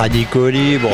Radicaux 0.00 0.48
libre. 0.48 0.88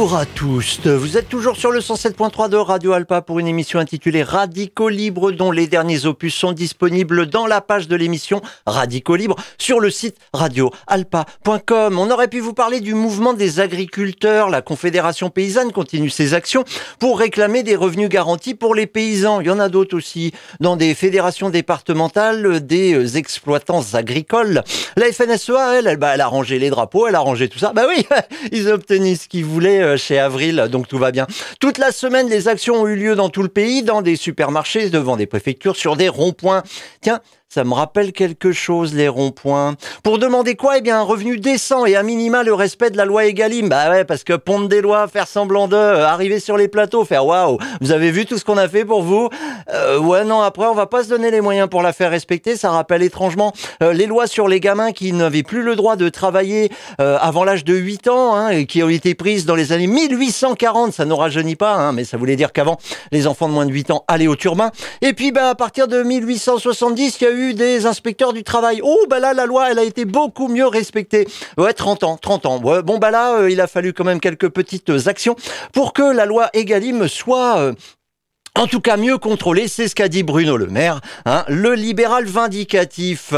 Bonjour 0.00 0.16
à 0.16 0.26
tous. 0.26 0.78
Vous 0.86 1.16
êtes 1.16 1.28
toujours 1.28 1.56
sur 1.56 1.72
le 1.72 1.80
107.3 1.80 2.48
de 2.48 2.56
Radio 2.56 2.92
Alpa 2.92 3.20
pour 3.20 3.40
une 3.40 3.48
émission 3.48 3.80
intitulée 3.80 4.22
Radicaux 4.22 4.88
Libre 4.88 5.32
dont 5.32 5.50
les 5.50 5.66
derniers 5.66 6.06
opus 6.06 6.36
sont 6.36 6.52
disponibles 6.52 7.26
dans 7.26 7.48
la 7.48 7.60
page 7.60 7.88
de 7.88 7.96
l'émission 7.96 8.40
Radicaux 8.64 9.16
Libre 9.16 9.34
sur 9.58 9.80
le 9.80 9.90
site 9.90 10.14
radioalpa.com. 10.32 11.98
On 11.98 12.12
aurait 12.12 12.28
pu 12.28 12.38
vous 12.38 12.52
parler 12.52 12.78
du 12.78 12.94
mouvement 12.94 13.32
des 13.32 13.58
agriculteurs. 13.58 14.50
La 14.50 14.62
Confédération 14.62 15.30
paysanne 15.30 15.72
continue 15.72 16.10
ses 16.10 16.32
actions 16.32 16.62
pour 17.00 17.18
réclamer 17.18 17.64
des 17.64 17.74
revenus 17.74 18.08
garantis 18.08 18.54
pour 18.54 18.76
les 18.76 18.86
paysans. 18.86 19.40
Il 19.40 19.48
y 19.48 19.50
en 19.50 19.58
a 19.58 19.68
d'autres 19.68 19.96
aussi 19.96 20.32
dans 20.60 20.76
des 20.76 20.94
fédérations 20.94 21.50
départementales 21.50 22.64
des 22.64 23.16
exploitants 23.16 23.82
agricoles. 23.94 24.62
La 24.96 25.10
FNSEA, 25.10 25.78
elle, 25.78 25.88
elle, 25.88 25.96
bah, 25.96 26.12
elle 26.14 26.20
a 26.20 26.28
rangé 26.28 26.60
les 26.60 26.70
drapeaux, 26.70 27.08
elle 27.08 27.16
a 27.16 27.20
rangé 27.20 27.48
tout 27.48 27.58
ça. 27.58 27.72
Bah 27.74 27.86
oui, 27.88 28.06
ils 28.52 28.68
obtenu 28.68 29.16
ce 29.16 29.26
qu'ils 29.26 29.44
voulaient 29.44 29.87
chez 29.96 30.18
Avril, 30.18 30.68
donc 30.70 30.88
tout 30.88 30.98
va 30.98 31.10
bien. 31.10 31.26
Toute 31.60 31.78
la 31.78 31.92
semaine, 31.92 32.28
les 32.28 32.48
actions 32.48 32.82
ont 32.82 32.86
eu 32.86 32.96
lieu 32.96 33.14
dans 33.14 33.28
tout 33.28 33.42
le 33.42 33.48
pays, 33.48 33.82
dans 33.82 34.02
des 34.02 34.16
supermarchés, 34.16 34.90
devant 34.90 35.16
des 35.16 35.26
préfectures, 35.26 35.76
sur 35.76 35.96
des 35.96 36.08
ronds-points. 36.08 36.62
Tiens, 37.00 37.20
ça 37.50 37.64
me 37.64 37.72
rappelle 37.72 38.12
quelque 38.12 38.52
chose, 38.52 38.92
les 38.92 39.08
ronds-points. 39.08 39.74
Pour 40.02 40.18
demander 40.18 40.54
quoi? 40.54 40.76
Eh 40.76 40.80
bien, 40.82 40.98
un 41.00 41.02
revenu 41.02 41.38
décent 41.38 41.86
et 41.86 41.96
à 41.96 42.02
minima 42.02 42.42
le 42.42 42.52
respect 42.52 42.90
de 42.90 42.98
la 42.98 43.06
loi 43.06 43.24
Egalim. 43.24 43.70
Bah 43.70 43.88
ouais, 43.88 44.04
parce 44.04 44.22
que 44.22 44.34
pondre 44.34 44.68
des 44.68 44.82
lois, 44.82 45.08
faire 45.08 45.26
semblant 45.26 45.66
de, 45.66 45.74
euh, 45.74 46.06
arriver 46.06 46.40
sur 46.40 46.58
les 46.58 46.68
plateaux, 46.68 47.06
faire 47.06 47.24
waouh, 47.24 47.56
vous 47.80 47.90
avez 47.90 48.10
vu 48.10 48.26
tout 48.26 48.36
ce 48.36 48.44
qu'on 48.44 48.58
a 48.58 48.68
fait 48.68 48.84
pour 48.84 49.02
vous? 49.02 49.30
Euh, 49.72 49.98
Ouais, 49.98 50.24
non, 50.24 50.42
après, 50.42 50.66
on 50.66 50.74
va 50.74 50.86
pas 50.86 51.02
se 51.04 51.08
donner 51.08 51.30
les 51.30 51.40
moyens 51.40 51.68
pour 51.70 51.80
la 51.82 51.94
faire 51.94 52.10
respecter. 52.10 52.54
Ça 52.56 52.70
rappelle 52.70 53.02
étrangement 53.02 53.52
euh, 53.82 53.94
les 53.94 54.06
lois 54.06 54.26
sur 54.26 54.46
les 54.46 54.60
gamins 54.60 54.92
qui 54.92 55.12
n'avaient 55.12 55.42
plus 55.42 55.62
le 55.62 55.74
droit 55.74 55.96
de 55.96 56.08
travailler 56.10 56.70
euh, 57.00 57.16
avant 57.20 57.44
l'âge 57.44 57.64
de 57.64 57.74
8 57.74 58.08
ans, 58.08 58.34
hein, 58.34 58.50
et 58.50 58.66
qui 58.66 58.82
ont 58.82 58.88
été 58.90 59.14
prises 59.14 59.46
dans 59.46 59.54
les 59.54 59.72
années 59.72 59.86
1840. 59.86 60.92
Ça 60.92 61.06
ne 61.06 61.14
rajeunit 61.14 61.56
pas, 61.56 61.74
hein, 61.74 61.92
mais 61.92 62.04
ça 62.04 62.18
voulait 62.18 62.36
dire 62.36 62.52
qu'avant, 62.52 62.76
les 63.10 63.26
enfants 63.26 63.48
de 63.48 63.54
moins 63.54 63.64
de 63.66 63.72
8 63.72 63.90
ans 63.90 64.04
allaient 64.06 64.26
au 64.26 64.36
turbin. 64.36 64.70
Et 65.00 65.14
puis, 65.14 65.32
bah, 65.32 65.48
à 65.48 65.54
partir 65.54 65.88
de 65.88 66.02
1870, 66.02 67.18
il 67.20 67.24
y 67.24 67.26
a 67.26 67.30
eu 67.30 67.37
des 67.54 67.86
inspecteurs 67.86 68.32
du 68.32 68.44
travail. 68.44 68.80
Oh, 68.82 69.06
bah 69.08 69.18
là, 69.18 69.32
la 69.32 69.46
loi, 69.46 69.70
elle 69.70 69.78
a 69.78 69.84
été 69.84 70.04
beaucoup 70.04 70.48
mieux 70.48 70.66
respectée. 70.66 71.26
Ouais, 71.56 71.72
30 71.72 72.04
ans, 72.04 72.16
30 72.16 72.46
ans. 72.46 72.58
Bon, 72.58 72.98
bah 72.98 73.10
là, 73.10 73.38
euh, 73.38 73.50
il 73.50 73.60
a 73.60 73.66
fallu 73.66 73.92
quand 73.92 74.04
même 74.04 74.20
quelques 74.20 74.48
petites 74.48 74.90
actions 75.06 75.36
pour 75.72 75.92
que 75.92 76.02
la 76.02 76.26
loi 76.26 76.50
Egalim 76.52 77.08
soit 77.08 77.58
euh, 77.58 77.72
en 78.58 78.66
tout 78.66 78.80
cas, 78.80 78.96
mieux 78.96 79.18
contrôlé, 79.18 79.68
c'est 79.68 79.86
ce 79.86 79.94
qu'a 79.94 80.08
dit 80.08 80.24
Bruno 80.24 80.56
Le 80.56 80.66
Maire, 80.66 81.00
hein, 81.26 81.44
le 81.46 81.74
libéral 81.74 82.24
vindicatif. 82.26 83.32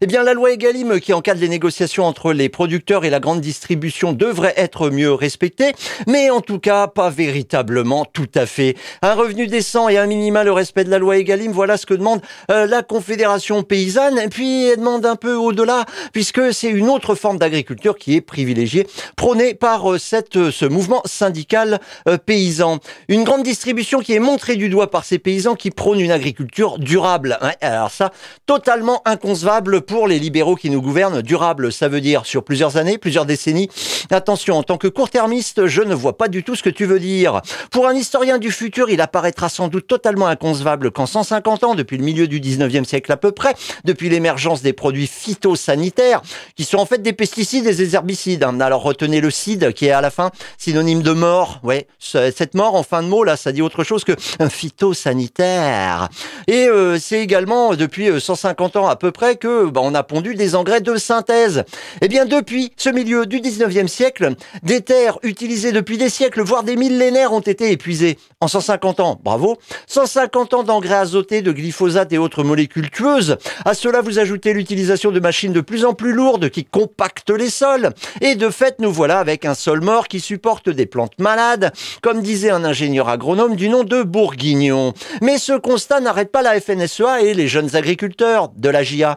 Eh 0.00 0.06
bien, 0.06 0.22
la 0.22 0.32
loi 0.32 0.52
Egalim 0.52 1.00
qui 1.00 1.12
encadre 1.12 1.38
les 1.38 1.50
négociations 1.50 2.06
entre 2.06 2.32
les 2.32 2.48
producteurs 2.48 3.04
et 3.04 3.10
la 3.10 3.20
grande 3.20 3.42
distribution 3.42 4.14
devrait 4.14 4.54
être 4.56 4.88
mieux 4.88 5.12
respectée, 5.12 5.74
mais 6.06 6.30
en 6.30 6.40
tout 6.40 6.60
cas, 6.60 6.86
pas 6.86 7.10
véritablement 7.10 8.06
tout 8.06 8.30
à 8.34 8.46
fait. 8.46 8.74
Un 9.02 9.12
revenu 9.12 9.48
décent 9.48 9.90
et 9.90 9.98
un 9.98 10.06
minima 10.06 10.44
le 10.44 10.52
respect 10.52 10.84
de 10.84 10.90
la 10.90 10.98
loi 10.98 11.18
Egalim, 11.18 11.52
voilà 11.52 11.76
ce 11.76 11.84
que 11.84 11.92
demande 11.92 12.22
euh, 12.50 12.66
la 12.66 12.82
Confédération 12.82 13.64
paysanne. 13.64 14.18
Et 14.18 14.28
puis, 14.28 14.64
elle 14.64 14.78
demande 14.78 15.04
un 15.04 15.16
peu 15.16 15.34
au-delà, 15.34 15.84
puisque 16.14 16.54
c'est 16.54 16.70
une 16.70 16.88
autre 16.88 17.14
forme 17.14 17.36
d'agriculture 17.36 17.98
qui 17.98 18.14
est 18.14 18.22
privilégiée, 18.22 18.86
prônée 19.14 19.52
par 19.52 19.92
euh, 19.92 19.98
cette, 19.98 20.36
euh, 20.36 20.50
ce 20.50 20.64
mouvement 20.64 21.02
syndical 21.04 21.80
paysan. 22.24 22.78
Une 23.08 23.24
grande 23.24 23.42
distribution 23.42 24.00
qui 24.00 24.14
est 24.14 24.18
montrée 24.18 24.53
du 24.56 24.68
doigt 24.68 24.90
par 24.90 25.04
ces 25.04 25.18
paysans 25.18 25.54
qui 25.54 25.70
prônent 25.70 26.00
une 26.00 26.10
agriculture 26.10 26.78
durable. 26.78 27.38
Ouais, 27.42 27.56
alors 27.60 27.90
ça, 27.90 28.12
totalement 28.46 29.02
inconcevable 29.04 29.82
pour 29.82 30.08
les 30.08 30.18
libéraux 30.18 30.56
qui 30.56 30.70
nous 30.70 30.82
gouvernent. 30.82 31.22
Durable, 31.22 31.72
ça 31.72 31.88
veut 31.88 32.00
dire 32.00 32.26
sur 32.26 32.44
plusieurs 32.44 32.76
années, 32.76 32.98
plusieurs 32.98 33.26
décennies. 33.26 33.68
Attention, 34.10 34.56
en 34.56 34.62
tant 34.62 34.78
que 34.78 34.88
court-termiste, 34.88 35.66
je 35.66 35.82
ne 35.82 35.94
vois 35.94 36.16
pas 36.16 36.28
du 36.28 36.44
tout 36.44 36.56
ce 36.56 36.62
que 36.62 36.70
tu 36.70 36.84
veux 36.84 37.00
dire. 37.00 37.40
Pour 37.70 37.88
un 37.88 37.94
historien 37.94 38.38
du 38.38 38.50
futur, 38.50 38.90
il 38.90 39.00
apparaîtra 39.00 39.48
sans 39.48 39.68
doute 39.68 39.86
totalement 39.86 40.26
inconcevable 40.26 40.90
qu'en 40.90 41.06
150 41.06 41.64
ans, 41.64 41.74
depuis 41.74 41.96
le 41.96 42.04
milieu 42.04 42.26
du 42.26 42.40
19e 42.40 42.84
siècle 42.84 43.10
à 43.12 43.16
peu 43.16 43.32
près, 43.32 43.54
depuis 43.84 44.08
l'émergence 44.08 44.62
des 44.62 44.72
produits 44.72 45.06
phytosanitaires, 45.06 46.22
qui 46.56 46.64
sont 46.64 46.78
en 46.78 46.86
fait 46.86 47.02
des 47.02 47.12
pesticides 47.12 47.66
et 47.66 47.74
des 47.74 47.94
herbicides. 47.94 48.44
Alors 48.60 48.82
retenez 48.82 49.20
le 49.20 49.30
cide, 49.30 49.72
qui 49.72 49.86
est 49.86 49.90
à 49.90 50.00
la 50.00 50.10
fin 50.10 50.30
synonyme 50.58 51.02
de 51.02 51.12
mort. 51.12 51.60
Ouais, 51.62 51.86
cette 51.98 52.54
mort 52.54 52.74
en 52.74 52.82
fin 52.82 53.02
de 53.02 53.08
mot, 53.08 53.24
là, 53.24 53.36
ça 53.36 53.52
dit 53.52 53.62
autre 53.62 53.84
chose 53.84 54.04
que 54.04 54.12
un 54.44 54.48
phytosanitaire. 54.50 56.08
Et 56.46 56.68
euh, 56.68 56.98
c'est 57.00 57.20
également 57.20 57.74
depuis 57.74 58.20
150 58.20 58.76
ans 58.76 58.86
à 58.86 58.96
peu 58.96 59.10
près 59.10 59.36
que 59.36 59.66
bah, 59.66 59.80
on 59.82 59.94
a 59.94 60.02
pondu 60.02 60.34
des 60.34 60.54
engrais 60.54 60.82
de 60.82 60.96
synthèse. 60.96 61.64
Eh 62.02 62.08
bien, 62.08 62.26
depuis 62.26 62.72
ce 62.76 62.90
milieu 62.90 63.26
du 63.26 63.40
19e 63.40 63.88
siècle, 63.88 64.34
des 64.62 64.82
terres 64.82 65.18
utilisées 65.22 65.72
depuis 65.72 65.96
des 65.96 66.10
siècles, 66.10 66.42
voire 66.42 66.62
des 66.62 66.76
millénaires, 66.76 67.32
ont 67.32 67.40
été 67.40 67.72
épuisées. 67.72 68.18
En 68.40 68.48
150 68.48 69.00
ans, 69.00 69.20
bravo. 69.24 69.56
150 69.86 70.54
ans 70.54 70.62
d'engrais 70.62 70.94
azotés, 70.94 71.40
de 71.40 71.52
glyphosate 71.52 72.12
et 72.12 72.18
autres 72.18 72.44
molécules 72.44 72.90
tueuses. 72.90 73.38
À 73.64 73.74
cela, 73.74 74.02
vous 74.02 74.18
ajoutez 74.18 74.52
l'utilisation 74.52 75.10
de 75.10 75.20
machines 75.20 75.52
de 75.52 75.62
plus 75.62 75.86
en 75.86 75.94
plus 75.94 76.12
lourdes 76.12 76.50
qui 76.50 76.64
compactent 76.64 77.30
les 77.30 77.50
sols. 77.50 77.90
Et 78.20 78.34
de 78.34 78.50
fait, 78.50 78.78
nous 78.78 78.92
voilà 78.92 79.18
avec 79.18 79.46
un 79.46 79.54
sol 79.54 79.80
mort 79.80 80.08
qui 80.08 80.20
supporte 80.20 80.68
des 80.68 80.86
plantes 80.86 81.18
malades, 81.18 81.72
comme 82.02 82.20
disait 82.20 82.50
un 82.50 82.64
ingénieur 82.64 83.08
agronome 83.08 83.56
du 83.56 83.70
nom 83.70 83.84
de 83.84 84.02
Bourguignon. 84.34 84.92
Mais 85.22 85.38
ce 85.38 85.52
constat 85.52 86.00
n'arrête 86.00 86.32
pas 86.32 86.42
la 86.42 86.60
FNSEA 86.60 87.22
et 87.22 87.34
les 87.34 87.48
jeunes 87.48 87.76
agriculteurs 87.76 88.48
de 88.56 88.68
la 88.68 88.82
JA 88.82 89.16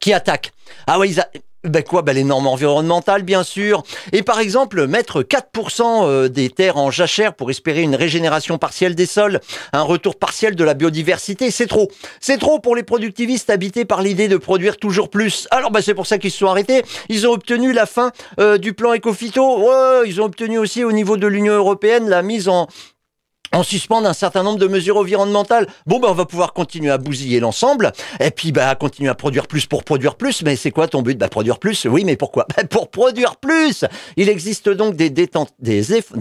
qui 0.00 0.12
attaquent. 0.12 0.52
Ah 0.86 0.98
oui, 0.98 1.10
ils 1.10 1.20
a... 1.20 1.28
Ben 1.64 1.82
quoi 1.82 2.02
ben 2.02 2.12
Les 2.12 2.22
normes 2.22 2.46
environnementales, 2.46 3.22
bien 3.22 3.42
sûr. 3.42 3.82
Et 4.12 4.22
par 4.22 4.38
exemple, 4.38 4.86
mettre 4.86 5.22
4% 5.22 6.28
des 6.28 6.48
terres 6.48 6.76
en 6.76 6.92
jachère 6.92 7.34
pour 7.34 7.50
espérer 7.50 7.82
une 7.82 7.96
régénération 7.96 8.56
partielle 8.56 8.94
des 8.94 9.06
sols, 9.06 9.40
un 9.72 9.82
retour 9.82 10.16
partiel 10.16 10.54
de 10.54 10.62
la 10.62 10.74
biodiversité, 10.74 11.50
c'est 11.50 11.66
trop. 11.66 11.88
C'est 12.20 12.38
trop 12.38 12.60
pour 12.60 12.76
les 12.76 12.84
productivistes 12.84 13.50
habités 13.50 13.84
par 13.84 14.00
l'idée 14.00 14.28
de 14.28 14.36
produire 14.36 14.76
toujours 14.76 15.10
plus. 15.10 15.48
Alors 15.50 15.72
ben 15.72 15.80
c'est 15.80 15.94
pour 15.94 16.06
ça 16.06 16.18
qu'ils 16.18 16.30
se 16.30 16.38
sont 16.38 16.46
arrêtés. 16.46 16.84
Ils 17.08 17.26
ont 17.26 17.32
obtenu 17.32 17.72
la 17.72 17.86
fin 17.86 18.12
euh, 18.38 18.58
du 18.58 18.72
plan 18.72 18.94
Ecofito. 18.94 19.58
Ouais, 19.58 20.02
ils 20.06 20.20
ont 20.20 20.26
obtenu 20.26 20.58
aussi 20.58 20.84
au 20.84 20.92
niveau 20.92 21.16
de 21.16 21.26
l'Union 21.26 21.54
européenne 21.54 22.08
la 22.08 22.22
mise 22.22 22.48
en 22.48 22.68
en 23.52 23.62
suspend 23.62 24.04
un 24.04 24.12
certain 24.12 24.42
nombre 24.42 24.58
de 24.58 24.66
mesures 24.66 24.96
environnementales. 24.96 25.66
Bon, 25.86 25.98
ben, 25.98 26.08
on 26.08 26.14
va 26.14 26.26
pouvoir 26.26 26.52
continuer 26.52 26.90
à 26.90 26.98
bousiller 26.98 27.40
l'ensemble, 27.40 27.92
et 28.20 28.30
puis, 28.30 28.52
bah, 28.52 28.74
continuer 28.74 29.10
à 29.10 29.14
produire 29.14 29.46
plus 29.46 29.66
pour 29.66 29.84
produire 29.84 30.16
plus. 30.16 30.42
Mais 30.42 30.56
c'est 30.56 30.70
quoi 30.70 30.88
ton 30.88 31.02
but? 31.02 31.18
Bah, 31.18 31.28
produire 31.28 31.58
plus. 31.58 31.86
Oui, 31.86 32.04
mais 32.04 32.16
pourquoi? 32.16 32.46
Bah, 32.56 32.64
pour 32.64 32.90
produire 32.90 33.36
plus! 33.36 33.84
Il 34.16 34.28
existe 34.28 34.68
donc 34.68 34.96
des 34.96 35.10
détentes, 35.10 35.52
des 35.58 35.94
eff 35.94 36.12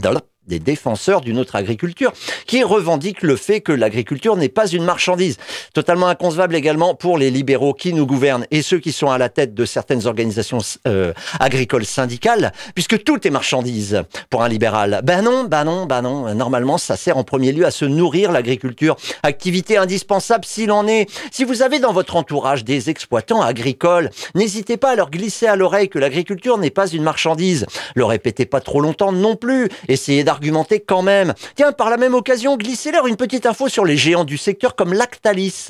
des 0.47 0.59
défenseurs 0.59 1.21
d'une 1.21 1.39
autre 1.39 1.55
agriculture 1.55 2.13
qui 2.45 2.63
revendiquent 2.63 3.23
le 3.23 3.35
fait 3.35 3.61
que 3.61 3.71
l'agriculture 3.71 4.35
n'est 4.35 4.49
pas 4.49 4.67
une 4.67 4.83
marchandise. 4.83 5.37
Totalement 5.73 6.07
inconcevable 6.07 6.55
également 6.55 6.95
pour 6.95 7.17
les 7.17 7.31
libéraux 7.31 7.73
qui 7.73 7.93
nous 7.93 8.05
gouvernent 8.05 8.45
et 8.51 8.61
ceux 8.61 8.79
qui 8.79 8.91
sont 8.91 9.09
à 9.09 9.17
la 9.17 9.29
tête 9.29 9.53
de 9.53 9.65
certaines 9.65 10.07
organisations 10.07 10.59
euh, 10.87 11.13
agricoles 11.39 11.85
syndicales, 11.85 12.51
puisque 12.73 13.03
tout 13.03 13.27
est 13.27 13.31
marchandise 13.31 14.03
pour 14.29 14.43
un 14.43 14.49
libéral. 14.49 15.01
Ben 15.03 15.21
non, 15.21 15.45
ben 15.45 15.63
non, 15.63 15.85
ben 15.85 16.01
non. 16.01 16.33
Normalement, 16.35 16.77
ça 16.77 16.97
sert 16.97 17.17
en 17.17 17.23
premier 17.23 17.51
lieu 17.51 17.65
à 17.65 17.71
se 17.71 17.85
nourrir 17.85 18.31
l'agriculture, 18.31 18.95
activité 19.23 19.77
indispensable 19.77 20.45
s'il 20.45 20.71
en 20.71 20.87
est. 20.87 21.09
Si 21.31 21.43
vous 21.43 21.61
avez 21.61 21.79
dans 21.79 21.93
votre 21.93 22.15
entourage 22.15 22.63
des 22.63 22.89
exploitants 22.89 23.41
agricoles, 23.41 24.09
n'hésitez 24.35 24.77
pas 24.77 24.91
à 24.91 24.95
leur 24.95 25.09
glisser 25.09 25.47
à 25.47 25.55
l'oreille 25.55 25.89
que 25.89 25.99
l'agriculture 25.99 26.57
n'est 26.57 26.69
pas 26.69 26.87
une 26.87 27.03
marchandise. 27.03 27.65
Le 27.95 28.05
répétez 28.05 28.45
pas 28.45 28.61
trop 28.61 28.81
longtemps 28.81 29.11
non 29.11 29.35
plus. 29.35 29.69
Essayez 29.87 30.23
argumenter 30.35 30.81
quand 30.81 31.01
même. 31.01 31.33
Tiens, 31.55 31.71
par 31.71 31.89
la 31.89 31.97
même 31.97 32.13
occasion, 32.13 32.57
glissez-leur 32.57 33.07
une 33.07 33.15
petite 33.15 33.45
info 33.45 33.69
sur 33.69 33.85
les 33.85 33.95
géants 33.95 34.25
du 34.25 34.37
secteur 34.37 34.75
comme 34.75 34.93
Lactalis, 34.93 35.67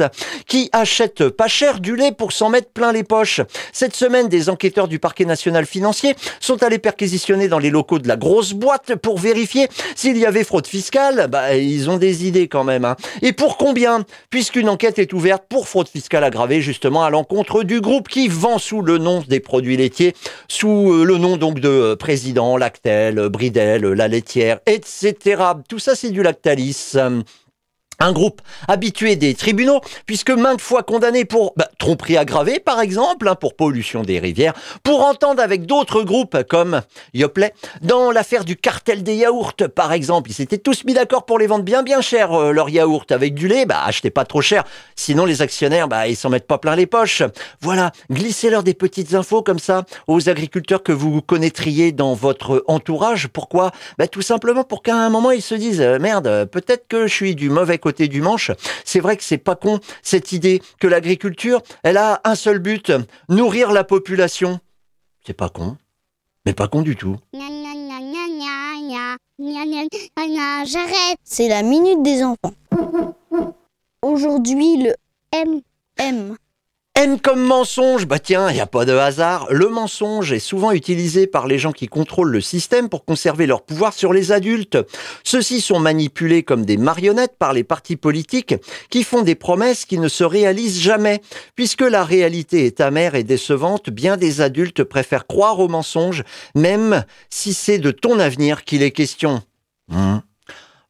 qui 0.48 0.70
achètent 0.72 1.30
pas 1.30 1.48
cher 1.48 1.80
du 1.80 1.96
lait 1.96 2.12
pour 2.12 2.32
s'en 2.32 2.50
mettre 2.50 2.70
plein 2.70 2.92
les 2.92 3.04
poches. 3.04 3.42
Cette 3.72 3.96
semaine, 3.96 4.28
des 4.28 4.50
enquêteurs 4.50 4.88
du 4.88 4.98
parquet 4.98 5.26
national 5.26 5.68
financier 5.68 6.16
sont 6.40 6.64
allés 6.64 6.80
perquisitionner 6.80 7.48
dans 7.48 7.60
les 7.60 7.70
locaux 7.70 8.00
de 8.00 8.08
la 8.08 8.18
grosse 8.18 8.54
boîte 8.54 8.96
pour 8.96 9.20
vérifier 9.20 9.68
s'il 9.96 10.18
y 10.18 10.26
avait 10.26 10.44
fraude 10.44 10.68
fiscale. 10.68 11.28
Bah, 11.30 11.56
ils 11.56 11.90
ont 11.90 11.98
des 11.98 12.26
idées 12.26 12.48
quand 12.48 12.64
même. 12.64 12.86
Hein. 12.86 12.96
Et 13.22 13.34
pour 13.34 13.58
combien? 13.58 14.04
Puisqu'une 14.32 14.68
enquête 14.68 14.98
est 14.98 15.14
ouverte 15.14 15.44
pour 15.48 15.68
fraude 15.68 15.88
fiscale 15.88 16.24
aggravée 16.24 16.62
justement 16.62 17.04
à 17.04 17.12
l'encontre 17.12 17.62
du 17.64 17.82
groupe 17.82 18.08
qui 18.08 18.28
vend 18.28 18.58
sous 18.58 18.82
le 18.82 18.98
nom 18.98 19.24
des 19.28 19.40
produits 19.40 19.78
laitiers, 19.78 20.16
sous 20.48 20.92
euh, 20.92 21.04
le 21.04 21.18
nom 21.18 21.38
donc 21.38 21.60
de 21.60 21.94
Président, 21.94 22.58
Lactel, 22.58 23.30
Bridel, 23.30 23.84
la 23.84 24.08
laitière 24.08 24.55
etc. 24.66 25.44
Tout 25.68 25.80
ça, 25.80 25.96
c'est 25.96 26.12
du 26.12 26.24
Lactalis. 26.24 26.94
Un 28.00 28.12
groupe 28.12 28.42
habitué 28.68 29.16
des 29.16 29.36
tribunaux, 29.36 29.82
puisque 30.06 30.32
maintes 30.32 30.62
fois 30.62 30.84
condamné 30.84 31.26
pour 31.26 31.54
bah, 31.56 31.70
tromperie 31.80 32.18
aggravée, 32.18 32.60
par 32.60 32.82
exemple, 32.82 33.28
hein, 33.28 33.36
pour 33.36 33.56
pollution 33.56 34.02
des 34.02 34.20
rivières, 34.20 34.54
pour 34.84 35.06
entendre 35.06 35.42
avec 35.42 35.66
d'autres 35.66 36.04
groupes 36.04 36.44
comme 36.50 36.82
Yoplait, 37.14 37.54
dans 37.82 38.12
l'affaire 38.12 38.44
du 38.44 38.56
cartel 38.58 39.04
des 39.04 39.16
yaourts, 39.16 39.54
par 39.76 39.94
exemple. 39.94 40.30
Ils 40.30 40.34
s'étaient 40.34 40.58
tous 40.58 40.84
mis 40.84 40.94
d'accord 40.94 41.26
pour 41.26 41.40
les 41.40 41.48
vendre 41.48 41.64
bien 41.64 41.84
bien 41.84 42.02
cher, 42.02 42.34
euh, 42.34 42.52
leurs 42.52 42.70
yaourts, 42.70 43.06
avec 43.10 43.34
du 43.34 43.48
lait, 43.48 43.66
bah 43.66 43.82
achetez 43.86 44.10
pas 44.10 44.26
trop 44.26 44.42
cher, 44.42 44.64
sinon 44.96 45.26
les 45.26 45.42
actionnaires, 45.42 45.88
bah 45.88 46.08
ils 46.08 46.16
s'en 46.16 46.30
mettent 46.30 46.48
pas 46.48 46.58
plein 46.58 46.76
les 46.76 46.86
poches. 46.88 47.24
Voilà, 47.62 47.92
glissez-leur 48.12 48.64
des 48.64 48.74
petites 48.74 49.14
infos 49.14 49.42
comme 49.42 49.60
ça 49.60 49.86
aux 50.08 50.30
agriculteurs 50.30 50.84
que 50.84 50.92
vous 50.92 51.22
connaîtriez 51.22 51.92
dans 51.92 52.14
votre 52.14 52.64
entourage. 52.68 53.28
Pourquoi? 53.28 53.72
Bah, 53.98 54.08
Tout 54.08 54.22
simplement 54.22 54.64
pour 54.64 54.84
qu'à 54.84 54.96
un 54.96 55.10
moment 55.10 55.32
ils 55.32 55.42
se 55.42 55.56
disent, 55.56 55.82
euh, 55.82 56.00
merde, 56.00 56.50
peut-être 56.52 56.88
que 56.88 57.08
je 57.08 57.14
suis 57.14 57.36
du 57.36 57.50
mauvais 57.50 57.78
côté 57.86 58.08
du 58.08 58.20
manche. 58.20 58.50
C'est 58.84 59.00
vrai 59.00 59.16
que 59.16 59.24
c'est 59.24 59.38
pas 59.38 59.56
con 59.56 59.80
cette 60.02 60.32
idée 60.32 60.60
que 60.80 60.88
l'agriculture, 60.88 61.62
elle 61.84 61.98
a 61.98 62.20
un 62.24 62.34
seul 62.34 62.58
but, 62.58 62.92
nourrir 63.30 63.72
la 63.72 63.84
population. 63.84 64.60
C'est 65.24 65.36
pas 65.36 65.50
con, 65.50 65.78
mais 66.48 66.54
pas 66.54 66.68
con 66.68 66.82
du 66.82 66.96
tout. 66.96 67.18
J'arrête. 70.66 71.18
C'est 71.24 71.48
la 71.48 71.62
minute 71.62 72.02
des 72.02 72.24
enfants. 72.24 72.56
Aujourd'hui, 74.02 74.84
le 74.84 74.96
MM. 75.32 75.62
M 75.98 76.36
comme 77.26 77.44
mensonge, 77.44 78.06
bah 78.06 78.20
tiens, 78.20 78.50
il 78.50 78.54
n'y 78.54 78.62
a 78.62 78.68
pas 78.68 78.86
de 78.86 78.94
hasard. 78.94 79.48
Le 79.50 79.68
mensonge 79.68 80.32
est 80.32 80.40
souvent 80.40 80.72
utilisé 80.72 81.28
par 81.28 81.48
les 81.48 81.58
gens 81.58 81.72
qui 81.72 81.88
contrôlent 81.88 82.32
le 82.32 82.42
système 82.42 82.90
pour 82.90 83.06
conserver 83.06 83.46
leur 83.46 83.64
pouvoir 83.64 83.94
sur 83.94 84.14
les 84.14 84.32
adultes. 84.32 84.78
Ceux-ci 85.24 85.62
sont 85.62 85.80
manipulés 85.80 86.44
comme 86.44 86.66
des 86.66 86.78
marionnettes 86.78 87.36
par 87.38 87.54
les 87.54 87.64
partis 87.64 87.96
politiques 87.96 88.56
qui 88.90 89.04
font 89.04 89.22
des 89.22 89.36
promesses 89.36 89.86
qui 89.86 89.98
ne 89.98 90.08
se 90.08 90.24
réalisent 90.24 90.80
jamais. 90.80 91.22
Puisque 91.56 91.82
la 91.82 92.04
réalité 92.04 92.66
est 92.66 92.82
amère 92.82 93.16
et 93.16 93.24
décevante, 93.24 93.90
bien 93.90 94.18
des 94.18 94.42
adultes 94.42 94.84
préfèrent 94.84 95.28
croire 95.28 95.60
aux 95.60 95.68
mensonges, 95.68 96.24
même 96.56 97.06
si 97.30 97.54
c'est 97.54 97.80
de 97.80 97.92
ton 97.92 98.20
avenir 98.20 98.64
qu'il 98.64 98.84
est 98.84 98.92
question. 98.92 99.42
Hmm. 99.88 100.20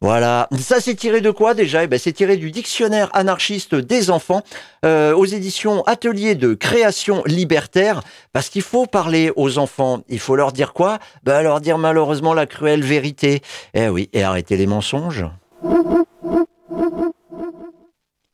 Voilà, 0.06 0.48
ça 0.60 0.80
c'est 0.82 0.94
tiré 0.94 1.20
de 1.20 1.32
quoi 1.32 1.56
déjà? 1.56 1.84
Eh 1.84 1.88
ben, 1.88 1.98
C'est 1.98 2.12
tiré 2.12 2.38
du 2.38 2.52
dictionnaire 2.52 3.10
anarchiste 3.14 3.74
des 3.74 4.12
enfants 4.12 4.44
euh, 4.86 5.16
aux 5.16 5.26
éditions 5.26 5.82
Atelier 5.88 6.36
de 6.36 6.54
création 6.54 7.24
libertaire, 7.26 8.04
parce 8.32 8.50
qu'il 8.50 8.62
faut 8.62 8.86
parler 8.86 9.32
aux 9.36 9.58
enfants, 9.58 10.02
il 10.08 10.20
faut 10.20 10.36
leur 10.36 10.52
dire 10.52 10.74
quoi? 10.74 11.00
Ben, 11.24 11.42
Leur 11.42 11.60
dire 11.60 11.80
malheureusement 11.80 12.36
la 12.36 12.46
cruelle 12.46 12.84
vérité. 12.84 13.42
Eh 13.74 13.90
oui, 13.90 14.08
et 14.14 14.22
arrêter 14.22 14.58
les 14.58 14.68
mensonges? 14.68 15.26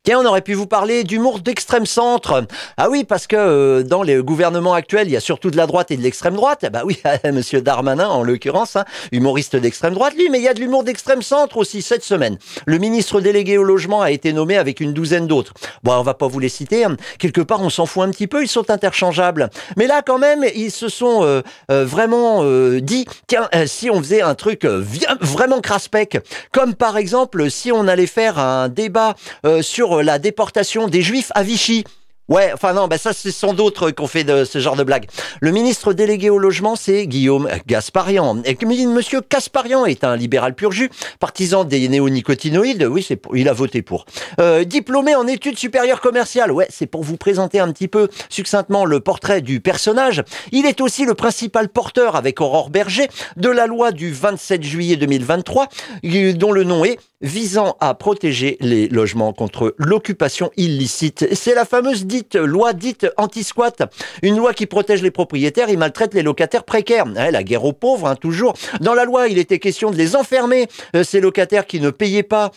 Tiens, 0.04 0.18
on 0.18 0.26
aurait 0.26 0.42
pu 0.42 0.54
vous 0.54 0.66
parler 0.66 1.04
d'humour 1.04 1.38
d'extrême 1.38 1.86
centre. 1.86 2.44
Ah 2.76 2.90
oui, 2.90 3.04
parce 3.04 3.28
que 3.28 3.36
euh, 3.36 3.82
dans 3.84 4.02
les 4.02 4.16
gouvernements 4.16 4.74
actuels, 4.74 5.06
il 5.06 5.12
y 5.12 5.16
a 5.16 5.20
surtout 5.20 5.48
de 5.48 5.56
la 5.56 5.68
droite 5.68 5.92
et 5.92 5.96
de 5.96 6.02
l'extrême 6.02 6.34
droite. 6.34 6.66
Bah 6.72 6.82
oui, 6.84 7.00
Monsieur 7.32 7.60
Darmanin 7.60 8.08
en 8.08 8.24
l'occurrence, 8.24 8.74
hein, 8.74 8.84
humoriste 9.12 9.54
d'extrême 9.54 9.94
droite, 9.94 10.14
lui, 10.16 10.28
mais 10.28 10.38
il 10.40 10.42
y 10.42 10.48
a 10.48 10.54
de 10.54 10.58
l'humour 10.58 10.82
d'extrême 10.82 11.22
centre 11.22 11.56
aussi 11.56 11.82
cette 11.82 12.02
semaine. 12.02 12.36
Le 12.66 12.78
ministre 12.78 13.20
délégué 13.20 13.58
au 13.58 13.62
logement 13.62 14.02
a 14.02 14.10
été 14.10 14.32
nommé 14.32 14.56
avec 14.56 14.80
une 14.80 14.92
douzaine 14.92 15.28
d'autres. 15.28 15.54
Bon, 15.84 15.92
on 15.92 16.02
va 16.02 16.14
pas 16.14 16.26
vous 16.26 16.40
les 16.40 16.48
citer. 16.48 16.84
Hein. 16.84 16.96
Quelque 17.20 17.40
part, 17.40 17.62
on 17.62 17.70
s'en 17.70 17.86
fout 17.86 18.02
un 18.02 18.10
petit 18.10 18.26
peu. 18.26 18.42
Ils 18.42 18.48
sont 18.48 18.72
interchangeables. 18.72 19.50
Mais 19.76 19.86
là, 19.86 20.02
quand 20.04 20.18
même, 20.18 20.44
ils 20.56 20.72
se 20.72 20.88
sont 20.88 21.22
euh, 21.22 21.42
euh, 21.70 21.84
vraiment 21.84 22.42
dit, 22.80 23.06
tiens, 23.28 23.48
si 23.66 23.88
on 23.88 23.98
faisait 23.98 24.22
un 24.22 24.34
truc 24.34 24.64
vraiment 24.64 25.60
craspec, 25.60 26.18
comme 26.50 26.74
par 26.74 26.96
exemple 26.96 27.48
si 27.52 27.70
on 27.70 27.86
allait 27.86 28.08
faire 28.08 28.40
un 28.40 28.68
débat 28.68 29.14
sur 29.60 29.91
la 30.00 30.18
déportation 30.18 30.88
des 30.88 31.02
Juifs 31.02 31.32
à 31.34 31.42
Vichy. 31.42 31.84
Ouais, 32.28 32.52
enfin 32.54 32.72
non, 32.72 32.86
ben 32.86 32.98
ça 32.98 33.12
c'est 33.12 33.32
sans 33.32 33.52
d'autres 33.52 33.90
qu'on 33.90 34.06
fait 34.06 34.24
ce 34.44 34.58
genre 34.60 34.76
de 34.76 34.84
blague. 34.84 35.06
Le 35.40 35.50
ministre 35.50 35.92
délégué 35.92 36.30
au 36.30 36.38
logement, 36.38 36.76
c'est 36.76 37.08
Guillaume 37.08 37.48
Gasparian. 37.66 38.40
Et 38.44 38.56
Monsieur 38.64 39.20
Gasparian 39.28 39.84
est 39.86 40.04
un 40.04 40.16
libéral 40.16 40.54
pur 40.54 40.70
jus, 40.70 40.88
partisan 41.18 41.64
des 41.64 41.88
néonicotinoïdes. 41.88 42.84
Oui, 42.84 43.04
c'est 43.06 43.20
il 43.34 43.48
a 43.48 43.52
voté 43.52 43.82
pour. 43.82 44.06
Euh, 44.40 44.62
diplômé 44.62 45.16
en 45.16 45.26
études 45.26 45.58
supérieures 45.58 46.00
commerciales. 46.00 46.52
Ouais, 46.52 46.68
c'est 46.70 46.86
pour 46.86 47.02
vous 47.02 47.16
présenter 47.16 47.58
un 47.58 47.72
petit 47.72 47.88
peu 47.88 48.08
succinctement 48.28 48.84
le 48.84 49.00
portrait 49.00 49.40
du 49.40 49.60
personnage. 49.60 50.22
Il 50.52 50.64
est 50.64 50.80
aussi 50.80 51.04
le 51.04 51.14
principal 51.14 51.68
porteur 51.68 52.14
avec 52.14 52.40
Aurore 52.40 52.70
Berger 52.70 53.08
de 53.36 53.50
la 53.50 53.66
loi 53.66 53.90
du 53.90 54.12
27 54.12 54.62
juillet 54.62 54.96
2023, 54.96 55.68
dont 56.36 56.52
le 56.52 56.62
nom 56.62 56.84
est 56.84 56.98
visant 57.22 57.76
à 57.80 57.94
protéger 57.94 58.56
les 58.60 58.88
logements 58.88 59.32
contre 59.32 59.74
l'occupation 59.78 60.50
illicite. 60.56 61.26
C'est 61.32 61.54
la 61.54 61.64
fameuse 61.64 62.04
dite 62.04 62.34
loi 62.34 62.72
dite 62.72 63.06
anti-squat, 63.16 63.82
une 64.22 64.36
loi 64.36 64.52
qui 64.52 64.66
protège 64.66 65.02
les 65.02 65.10
propriétaires 65.10 65.68
et 65.68 65.76
maltraite 65.76 66.14
les 66.14 66.22
locataires 66.22 66.64
précaires. 66.64 67.06
Hein, 67.16 67.30
la 67.30 67.42
guerre 67.42 67.64
aux 67.64 67.72
pauvres, 67.72 68.08
hein, 68.08 68.16
toujours. 68.16 68.54
Dans 68.80 68.94
la 68.94 69.04
loi, 69.04 69.28
il 69.28 69.38
était 69.38 69.58
question 69.58 69.90
de 69.90 69.96
les 69.96 70.16
enfermer, 70.16 70.66
euh, 70.96 71.04
ces 71.04 71.20
locataires 71.20 71.66
qui 71.66 71.80
ne 71.80 71.90
payaient 71.90 72.22
pas 72.22 72.50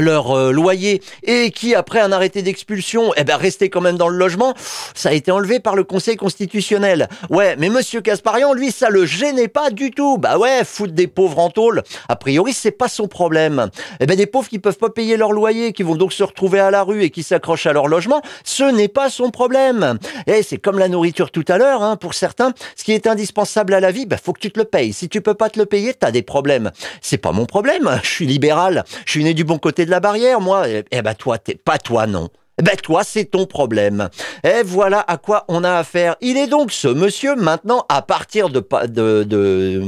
leur 0.00 0.36
euh, 0.36 0.50
loyer 0.50 1.00
et 1.22 1.52
qui 1.52 1.76
après 1.76 2.00
un 2.00 2.10
arrêté 2.10 2.42
d'expulsion 2.42 3.12
eh 3.16 3.22
ben 3.22 3.36
restait 3.36 3.68
quand 3.68 3.80
même 3.80 3.96
dans 3.96 4.08
le 4.08 4.16
logement 4.16 4.52
ça 4.92 5.10
a 5.10 5.12
été 5.12 5.30
enlevé 5.30 5.60
par 5.60 5.76
le 5.76 5.84
conseil 5.84 6.16
constitutionnel. 6.16 7.08
Ouais 7.30 7.54
mais 7.56 7.68
monsieur 7.68 8.00
Casparian 8.00 8.54
lui 8.54 8.72
ça 8.72 8.90
le 8.90 9.06
gênait 9.06 9.46
pas 9.46 9.70
du 9.70 9.92
tout. 9.92 10.18
Bah 10.18 10.36
ouais 10.36 10.64
foutre 10.64 10.94
des 10.94 11.06
pauvres 11.06 11.38
en 11.38 11.48
tôle. 11.48 11.84
A 12.08 12.16
priori 12.16 12.52
c'est 12.52 12.72
pas 12.72 12.88
son 12.88 13.06
problème. 13.06 13.70
Eh 14.00 14.06
ben 14.06 14.16
des 14.16 14.26
pauvres 14.26 14.48
qui 14.48 14.58
peuvent 14.58 14.78
pas 14.78 14.90
payer 14.90 15.16
leur 15.16 15.30
loyer 15.30 15.72
qui 15.72 15.84
vont 15.84 15.94
donc 15.94 16.12
se 16.12 16.24
retrouver 16.24 16.58
à 16.58 16.72
la 16.72 16.82
rue 16.82 17.04
et 17.04 17.10
qui 17.10 17.22
s'accrochent 17.22 17.66
à 17.66 17.72
leur 17.72 17.86
logement 17.86 18.20
ce 18.42 18.64
n'est 18.64 18.88
pas 18.88 19.10
son 19.10 19.30
problème. 19.30 20.00
Et 20.26 20.38
eh, 20.38 20.42
c'est 20.42 20.58
comme 20.58 20.80
la 20.80 20.88
nourriture 20.88 21.30
tout 21.30 21.44
à 21.46 21.56
l'heure 21.56 21.84
hein, 21.84 21.94
pour 21.94 22.14
certains 22.14 22.52
ce 22.74 22.82
qui 22.82 22.90
est 22.90 23.06
indispensable 23.06 23.72
à 23.72 23.78
la 23.78 23.92
vie 23.92 24.06
bah 24.06 24.16
faut 24.16 24.32
que 24.32 24.40
tu 24.40 24.50
te 24.50 24.58
le 24.58 24.64
payes. 24.64 24.92
Si 24.92 25.08
tu 25.08 25.20
peux 25.20 25.34
pas 25.34 25.50
te 25.50 25.58
le 25.60 25.66
payer 25.66 25.94
t'as 25.94 26.10
des 26.10 26.22
problèmes. 26.22 26.72
C'est 27.00 27.18
pas 27.18 27.30
mon 27.30 27.46
problème 27.46 28.00
je 28.02 28.10
suis 28.10 28.26
libéral. 28.26 28.82
Je 29.06 29.12
suis 29.12 29.22
né 29.22 29.34
du 29.34 29.44
bon 29.44 29.58
côté 29.58 29.83
de 29.84 29.90
la 29.90 30.00
barrière, 30.00 30.40
moi. 30.40 30.68
Eh, 30.68 30.84
eh 30.90 31.02
ben 31.02 31.14
toi, 31.14 31.38
t'es 31.38 31.54
pas 31.54 31.78
toi, 31.78 32.06
non. 32.06 32.28
Eh 32.58 32.62
ben 32.62 32.76
toi, 32.76 33.02
c'est 33.04 33.24
ton 33.24 33.46
problème. 33.46 34.08
Et 34.44 34.62
voilà 34.64 35.00
à 35.00 35.16
quoi 35.16 35.44
on 35.48 35.64
a 35.64 35.72
affaire. 35.72 36.16
Il 36.20 36.36
est 36.36 36.46
donc 36.46 36.70
ce 36.70 36.88
monsieur 36.88 37.34
maintenant, 37.34 37.84
à 37.88 38.02
partir 38.02 38.48
de, 38.48 39.22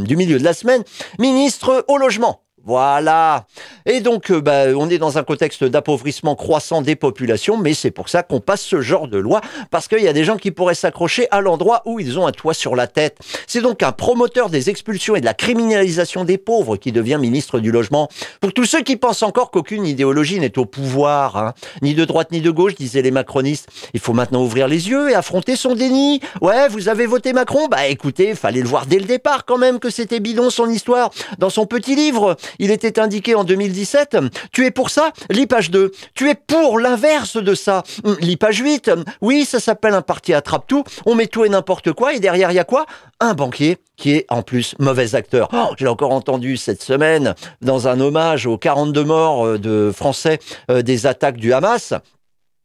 du 0.04 0.16
milieu 0.16 0.38
de 0.38 0.44
la 0.44 0.52
semaine, 0.52 0.82
ministre 1.18 1.84
au 1.88 1.96
logement. 1.96 2.45
Voilà. 2.66 3.46
Et 3.86 4.00
donc, 4.00 4.32
euh, 4.32 4.40
bah, 4.40 4.64
on 4.76 4.90
est 4.90 4.98
dans 4.98 5.18
un 5.18 5.22
contexte 5.22 5.62
d'appauvrissement 5.62 6.34
croissant 6.34 6.82
des 6.82 6.96
populations, 6.96 7.56
mais 7.56 7.74
c'est 7.74 7.92
pour 7.92 8.08
ça 8.08 8.24
qu'on 8.24 8.40
passe 8.40 8.62
ce 8.62 8.80
genre 8.80 9.06
de 9.06 9.18
loi, 9.18 9.40
parce 9.70 9.86
qu'il 9.86 10.02
y 10.02 10.08
a 10.08 10.12
des 10.12 10.24
gens 10.24 10.36
qui 10.36 10.50
pourraient 10.50 10.74
s'accrocher 10.74 11.28
à 11.30 11.40
l'endroit 11.40 11.82
où 11.84 12.00
ils 12.00 12.18
ont 12.18 12.26
un 12.26 12.32
toit 12.32 12.54
sur 12.54 12.74
la 12.74 12.88
tête. 12.88 13.18
C'est 13.46 13.60
donc 13.60 13.84
un 13.84 13.92
promoteur 13.92 14.50
des 14.50 14.68
expulsions 14.68 15.14
et 15.14 15.20
de 15.20 15.24
la 15.24 15.32
criminalisation 15.32 16.24
des 16.24 16.38
pauvres 16.38 16.76
qui 16.76 16.90
devient 16.90 17.18
ministre 17.20 17.60
du 17.60 17.70
logement. 17.70 18.08
Pour 18.40 18.52
tous 18.52 18.64
ceux 18.64 18.82
qui 18.82 18.96
pensent 18.96 19.22
encore 19.22 19.52
qu'aucune 19.52 19.86
idéologie 19.86 20.40
n'est 20.40 20.58
au 20.58 20.66
pouvoir, 20.66 21.36
hein, 21.36 21.54
ni 21.82 21.94
de 21.94 22.04
droite 22.04 22.32
ni 22.32 22.40
de 22.40 22.50
gauche, 22.50 22.74
disaient 22.74 23.02
les 23.02 23.12
macronistes, 23.12 23.68
il 23.94 24.00
faut 24.00 24.12
maintenant 24.12 24.42
ouvrir 24.42 24.66
les 24.66 24.88
yeux 24.88 25.10
et 25.10 25.14
affronter 25.14 25.54
son 25.54 25.76
déni. 25.76 26.20
Ouais, 26.40 26.66
vous 26.68 26.88
avez 26.88 27.06
voté 27.06 27.32
Macron? 27.32 27.68
Bah 27.68 27.86
écoutez, 27.86 28.34
fallait 28.34 28.62
le 28.62 28.68
voir 28.68 28.86
dès 28.86 28.98
le 28.98 29.04
départ 29.04 29.44
quand 29.44 29.58
même 29.58 29.78
que 29.78 29.88
c'était 29.88 30.18
bidon 30.18 30.50
son 30.50 30.68
histoire. 30.68 31.10
Dans 31.38 31.50
son 31.50 31.66
petit 31.66 31.94
livre, 31.94 32.36
il 32.58 32.70
était 32.70 32.98
indiqué 32.98 33.34
en 33.34 33.44
2017, 33.44 34.18
tu 34.52 34.66
es 34.66 34.70
pour 34.70 34.90
ça, 34.90 35.12
lis 35.30 35.46
page 35.46 35.70
2. 35.70 35.92
Tu 36.14 36.30
es 36.30 36.34
pour 36.34 36.78
l'inverse 36.78 37.36
de 37.36 37.54
ça, 37.54 37.82
lis 38.20 38.36
page 38.36 38.58
8. 38.58 38.90
Oui, 39.20 39.44
ça 39.44 39.60
s'appelle 39.60 39.94
un 39.94 40.02
parti 40.02 40.34
attrape-tout, 40.34 40.84
on 41.04 41.14
met 41.14 41.26
tout 41.26 41.44
et 41.44 41.48
n'importe 41.48 41.92
quoi, 41.92 42.14
et 42.14 42.20
derrière, 42.20 42.50
il 42.50 42.54
y 42.54 42.60
a 42.60 42.64
quoi? 42.64 42.86
Un 43.20 43.34
banquier 43.34 43.78
qui 43.96 44.12
est 44.12 44.26
en 44.28 44.42
plus 44.42 44.74
mauvais 44.78 45.14
acteur. 45.14 45.48
Oh, 45.52 45.74
je 45.78 45.84
l'ai 45.84 45.90
encore 45.90 46.12
entendu 46.12 46.56
cette 46.56 46.82
semaine 46.82 47.34
dans 47.62 47.88
un 47.88 47.98
hommage 48.00 48.46
aux 48.46 48.58
42 48.58 49.04
morts 49.04 49.46
euh, 49.46 49.58
de 49.58 49.90
Français 49.94 50.38
euh, 50.70 50.82
des 50.82 51.06
attaques 51.06 51.38
du 51.38 51.52
Hamas. 51.52 51.94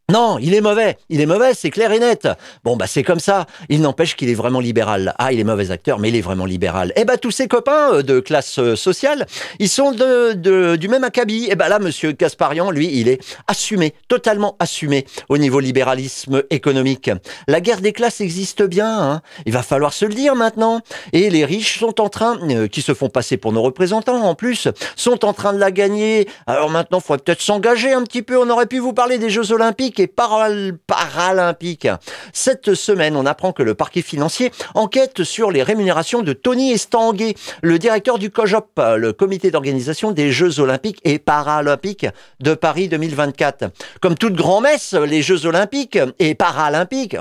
Non, 0.10 0.38
il 0.40 0.54
est 0.54 0.62
mauvais. 0.62 0.98
Il 1.10 1.22
est 1.22 1.26
mauvais, 1.26 1.54
c'est 1.54 1.70
clair 1.70 1.92
et 1.94 2.00
net. 2.00 2.28
Bon, 2.66 2.76
bah 2.76 2.86
c'est 2.86 3.04
comme 3.04 3.22
ça. 3.22 3.46
Il 3.70 3.80
n'empêche 3.80 4.18
qu'il 4.18 4.30
est 4.30 4.34
vraiment 4.34 4.60
libéral. 4.60 5.16
Ah, 5.18 5.32
il 5.32 5.40
est 5.40 5.46
mauvais 5.46 5.72
acteur, 5.72 6.00
mais 6.00 6.10
il 6.10 6.18
est 6.18 6.22
vraiment 6.22 6.46
libéral. 6.46 6.92
Eh 6.98 7.06
bah 7.06 7.16
tous 7.16 7.32
ses 7.32 7.48
copains 7.48 7.94
euh, 7.94 8.02
de 8.02 8.20
classe 8.20 8.60
euh, 8.60 8.76
sociale, 8.76 9.26
ils 9.60 9.70
sont 9.70 9.94
de, 9.94 10.76
du 10.76 10.90
même 10.90 11.06
acabit. 11.06 11.48
Eh 11.50 11.56
bah 11.56 11.70
là, 11.70 11.80
Monsieur 11.80 12.12
Gasparian, 12.12 12.72
lui, 12.72 12.90
il 12.92 13.08
est 13.08 13.24
assumé, 13.48 13.94
totalement 14.10 14.58
assumé 14.60 15.06
au 15.30 15.38
niveau 15.38 15.62
libéralisme 15.62 16.44
économique. 16.50 17.10
La 17.48 17.62
guerre 17.62 17.80
des 17.80 17.94
classes 17.94 18.20
existe 18.20 18.64
bien. 18.64 18.92
Hein. 18.92 19.22
Il 19.46 19.54
va 19.54 19.64
falloir 19.64 19.94
se 19.94 20.04
le 20.04 20.14
dire 20.14 20.36
maintenant. 20.36 20.82
Et 21.14 21.30
les 21.30 21.46
riches 21.46 21.80
sont 21.80 22.02
en 22.02 22.10
train, 22.10 22.38
euh, 22.50 22.68
qui 22.68 22.82
se 22.82 22.94
font 22.94 23.08
passer 23.08 23.38
pour 23.38 23.54
nos 23.54 23.62
représentants 23.62 24.22
en 24.24 24.36
plus, 24.36 24.68
sont 24.98 25.24
en 25.24 25.32
train 25.32 25.54
de 25.54 25.60
la 25.60 25.72
gagner. 25.72 26.28
Alors 26.48 26.70
maintenant, 26.70 26.98
il 26.98 27.04
faudrait 27.04 27.24
peut-être 27.24 27.42
s'engager 27.42 27.94
un 27.94 28.04
petit 28.04 28.24
peu. 28.24 28.38
On 28.38 28.50
aurait 28.50 28.66
pu 28.66 28.80
vous 28.80 28.92
parler 28.92 29.18
des 29.18 29.30
Jeux 29.30 29.54
Olympiques 29.54 30.01
et 30.02 30.08
paralympiques. 30.08 31.88
Cette 32.34 32.74
semaine, 32.74 33.16
on 33.16 33.26
apprend 33.26 33.54
que 33.54 33.64
le 33.64 33.76
parquet 33.76 34.02
financier 34.02 34.52
enquête 34.76 35.24
sur 35.24 35.52
les 35.52 35.64
rémunérations 35.64 36.22
de 36.22 36.34
Tony 36.34 36.72
Estanguet, 36.72 37.36
le 37.62 37.80
directeur 37.80 38.18
du 38.18 38.32
COJOP, 38.32 38.80
le 38.98 39.14
comité 39.14 39.52
d'organisation 39.52 40.12
des 40.12 40.32
Jeux 40.32 40.60
olympiques 40.60 41.00
et 41.04 41.20
paralympiques 41.20 42.08
de 42.40 42.54
Paris 42.54 42.88
2024. 42.88 43.72
Comme 44.02 44.16
toute 44.16 44.34
grand-messe, 44.34 44.94
les 44.94 45.22
Jeux 45.22 45.46
olympiques 45.46 46.00
et 46.20 46.36
paralympiques, 46.36 47.18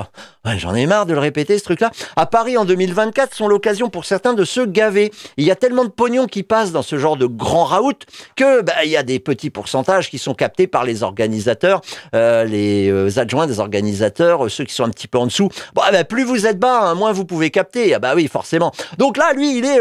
j'en 0.57 0.75
ai 0.75 0.87
marre 0.87 1.07
de 1.07 1.13
le 1.13 1.21
répéter 1.21 1.59
ce 1.59 1.65
truc-là, 1.65 1.91
à 2.17 2.27
Paris 2.27 2.57
en 2.57 2.65
2024 2.65 3.35
sont 3.35 3.49
l'occasion 3.49 3.91
pour 3.91 4.05
certains 4.05 4.35
de 4.35 4.45
se 4.45 4.61
gaver. 4.61 5.11
Il 5.37 5.45
y 5.45 5.51
a 5.51 5.57
tellement 5.57 5.85
de 5.85 5.91
pognon 5.91 6.27
qui 6.27 6.43
passe 6.43 6.73
dans 6.73 6.83
ce 6.83 6.99
genre 6.99 7.17
de 7.17 7.27
grand 7.27 7.65
raout 7.65 8.07
que 8.37 8.63
bah, 8.63 8.85
il 8.85 8.91
y 8.91 8.97
a 8.97 9.03
des 9.03 9.19
petits 9.19 9.51
pourcentages 9.51 10.11
qui 10.11 10.19
sont 10.19 10.35
captés 10.35 10.67
par 10.67 10.85
les 10.85 11.03
organisateurs, 11.03 11.81
euh, 12.15 12.45
les 12.45 12.60
euh, 12.90 13.11
adjoints 13.17 13.47
des 13.47 13.61
organisateurs, 13.61 14.47
euh, 14.47 14.49
ceux 14.49 14.64
qui 14.64 14.75
sont 14.75 14.85
un 14.85 14.90
petit 14.90 15.09
peu 15.09 15.19
en 15.19 15.26
dessous. 15.26 15.49
Bon, 15.75 15.83
bah, 15.90 16.05
plus 16.05 16.25
vous 16.25 16.47
êtes 16.47 16.59
bas, 16.59 16.90
hein, 16.90 16.95
moins 16.95 17.12
vous 17.12 17.25
pouvez 17.25 17.50
capter. 17.50 17.95
Ah 17.95 17.99
bah 17.99 18.12
oui, 18.14 18.29
forcément. 18.29 18.73
Donc 18.99 19.17
là, 19.17 19.33
lui, 19.35 19.59
il 19.59 19.64
est... 19.64 19.81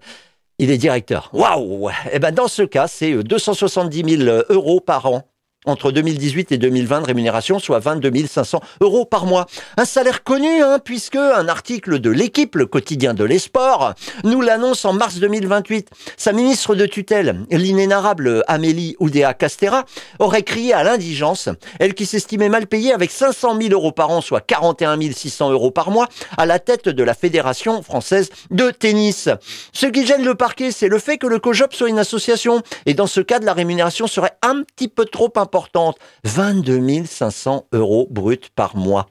il 0.58 0.70
est 0.70 0.78
directeur. 0.78 1.30
Waouh 1.32 1.90
eh 2.12 2.18
ben 2.18 2.32
dans 2.32 2.48
ce 2.48 2.62
cas, 2.62 2.86
c'est 2.86 3.14
270 3.14 4.18
000 4.24 4.42
euros 4.50 4.80
par 4.80 5.06
an 5.06 5.22
entre 5.64 5.92
2018 5.92 6.52
et 6.52 6.58
2020 6.58 7.02
de 7.02 7.06
rémunération, 7.06 7.58
soit 7.58 7.78
22 7.78 8.26
500 8.26 8.60
euros 8.80 9.04
par 9.04 9.26
mois. 9.26 9.46
Un 9.76 9.84
salaire 9.84 10.24
connu, 10.24 10.62
hein, 10.62 10.78
puisque 10.82 11.16
un 11.16 11.48
article 11.48 12.00
de 12.00 12.10
l'équipe, 12.10 12.56
le 12.56 12.66
quotidien 12.66 13.14
de 13.14 13.24
l'esport, 13.24 13.94
nous 14.24 14.40
l'annonce 14.40 14.84
en 14.84 14.92
mars 14.92 15.16
2028. 15.16 15.88
Sa 16.16 16.32
ministre 16.32 16.74
de 16.74 16.86
tutelle, 16.86 17.40
l'inénarrable 17.50 18.42
Amélie 18.48 18.96
Oudéa 18.98 19.34
Castera, 19.34 19.84
aurait 20.18 20.42
crié 20.42 20.72
à 20.72 20.82
l'indigence, 20.82 21.48
elle 21.78 21.94
qui 21.94 22.06
s'estimait 22.06 22.48
mal 22.48 22.66
payée 22.66 22.92
avec 22.92 23.10
500 23.10 23.56
000 23.60 23.72
euros 23.72 23.92
par 23.92 24.10
an, 24.10 24.20
soit 24.20 24.40
41 24.40 24.98
600 25.12 25.52
euros 25.52 25.70
par 25.70 25.90
mois, 25.90 26.08
à 26.36 26.44
la 26.44 26.58
tête 26.58 26.88
de 26.88 27.02
la 27.02 27.14
Fédération 27.14 27.82
française 27.82 28.30
de 28.50 28.70
tennis. 28.70 29.28
Ce 29.72 29.86
qui 29.86 30.06
gêne 30.06 30.24
le 30.24 30.34
parquet, 30.34 30.70
c'est 30.72 30.88
le 30.88 30.98
fait 30.98 31.18
que 31.18 31.26
le 31.26 31.38
COJOP 31.38 31.72
soit 31.72 31.88
une 31.88 31.98
association, 31.98 32.62
et 32.86 32.94
dans 32.94 33.06
ce 33.06 33.20
cas, 33.20 33.38
la 33.38 33.52
rémunération 33.52 34.06
serait 34.06 34.32
un 34.42 34.62
petit 34.62 34.88
peu 34.88 35.04
trop 35.04 35.32
importante 35.36 35.51
importante, 35.52 35.98
22 36.24 37.04
500 37.04 37.66
euros 37.74 38.08
bruts 38.10 38.48
par 38.56 38.74
mois. 38.74 39.06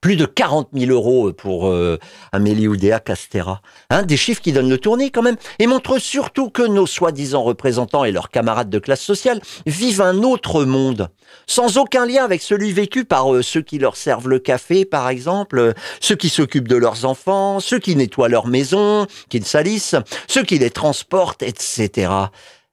Plus 0.00 0.14
de 0.14 0.24
40 0.24 0.68
000 0.72 0.92
euros 0.92 1.32
pour 1.32 1.66
euh, 1.66 1.98
Amélie 2.30 2.68
Oudéa 2.68 3.00
Castera. 3.00 3.60
Hein, 3.90 4.04
des 4.04 4.16
chiffres 4.16 4.40
qui 4.40 4.52
donnent 4.52 4.70
le 4.70 4.78
tournis 4.78 5.10
quand 5.10 5.22
même 5.22 5.36
et 5.58 5.66
montrent 5.66 5.98
surtout 5.98 6.50
que 6.50 6.62
nos 6.62 6.86
soi-disant 6.86 7.42
représentants 7.42 8.04
et 8.04 8.12
leurs 8.12 8.30
camarades 8.30 8.70
de 8.70 8.78
classe 8.78 9.02
sociale 9.02 9.40
vivent 9.66 10.00
un 10.00 10.22
autre 10.22 10.64
monde, 10.64 11.08
sans 11.48 11.76
aucun 11.76 12.06
lien 12.06 12.24
avec 12.24 12.42
celui 12.42 12.72
vécu 12.72 13.04
par 13.04 13.34
euh, 13.34 13.42
ceux 13.42 13.60
qui 13.60 13.78
leur 13.78 13.96
servent 13.96 14.28
le 14.28 14.38
café, 14.38 14.84
par 14.84 15.08
exemple, 15.08 15.58
euh, 15.58 15.72
ceux 15.98 16.16
qui 16.16 16.28
s'occupent 16.28 16.68
de 16.68 16.76
leurs 16.76 17.04
enfants, 17.06 17.58
ceux 17.58 17.80
qui 17.80 17.96
nettoient 17.96 18.28
leur 18.28 18.46
maison, 18.46 19.08
qu'ils 19.28 19.44
salissent, 19.44 19.96
ceux 20.28 20.44
qui 20.44 20.60
les 20.60 20.70
transportent, 20.70 21.42
etc. 21.42 22.30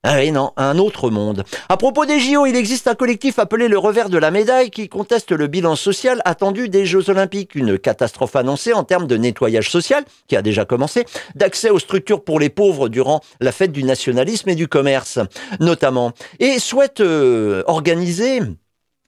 Ah 0.09 0.23
non, 0.31 0.53
un 0.55 0.77
autre 0.77 1.09
monde. 1.09 1.43
À 1.67 1.75
propos 1.75 2.05
des 2.05 2.21
JO, 2.21 2.45
il 2.45 2.55
existe 2.55 2.87
un 2.87 2.95
collectif 2.95 3.39
appelé 3.39 3.67
le 3.67 3.77
revers 3.77 4.07
de 4.07 4.17
la 4.17 4.31
médaille 4.31 4.69
qui 4.69 4.87
conteste 4.87 5.33
le 5.33 5.47
bilan 5.47 5.75
social 5.75 6.21
attendu 6.23 6.69
des 6.69 6.85
Jeux 6.85 7.09
Olympiques. 7.09 7.55
Une 7.55 7.77
catastrophe 7.77 8.37
annoncée 8.37 8.71
en 8.71 8.85
termes 8.85 9.05
de 9.05 9.17
nettoyage 9.17 9.69
social, 9.69 10.05
qui 10.29 10.37
a 10.37 10.41
déjà 10.41 10.63
commencé, 10.63 11.03
d'accès 11.35 11.71
aux 11.71 11.79
structures 11.79 12.23
pour 12.23 12.39
les 12.39 12.47
pauvres 12.47 12.87
durant 12.87 13.19
la 13.41 13.51
fête 13.51 13.73
du 13.73 13.83
nationalisme 13.83 14.47
et 14.47 14.55
du 14.55 14.69
commerce, 14.69 15.19
notamment. 15.59 16.13
Et 16.39 16.57
souhaite 16.59 17.01
euh, 17.01 17.63
organiser 17.67 18.39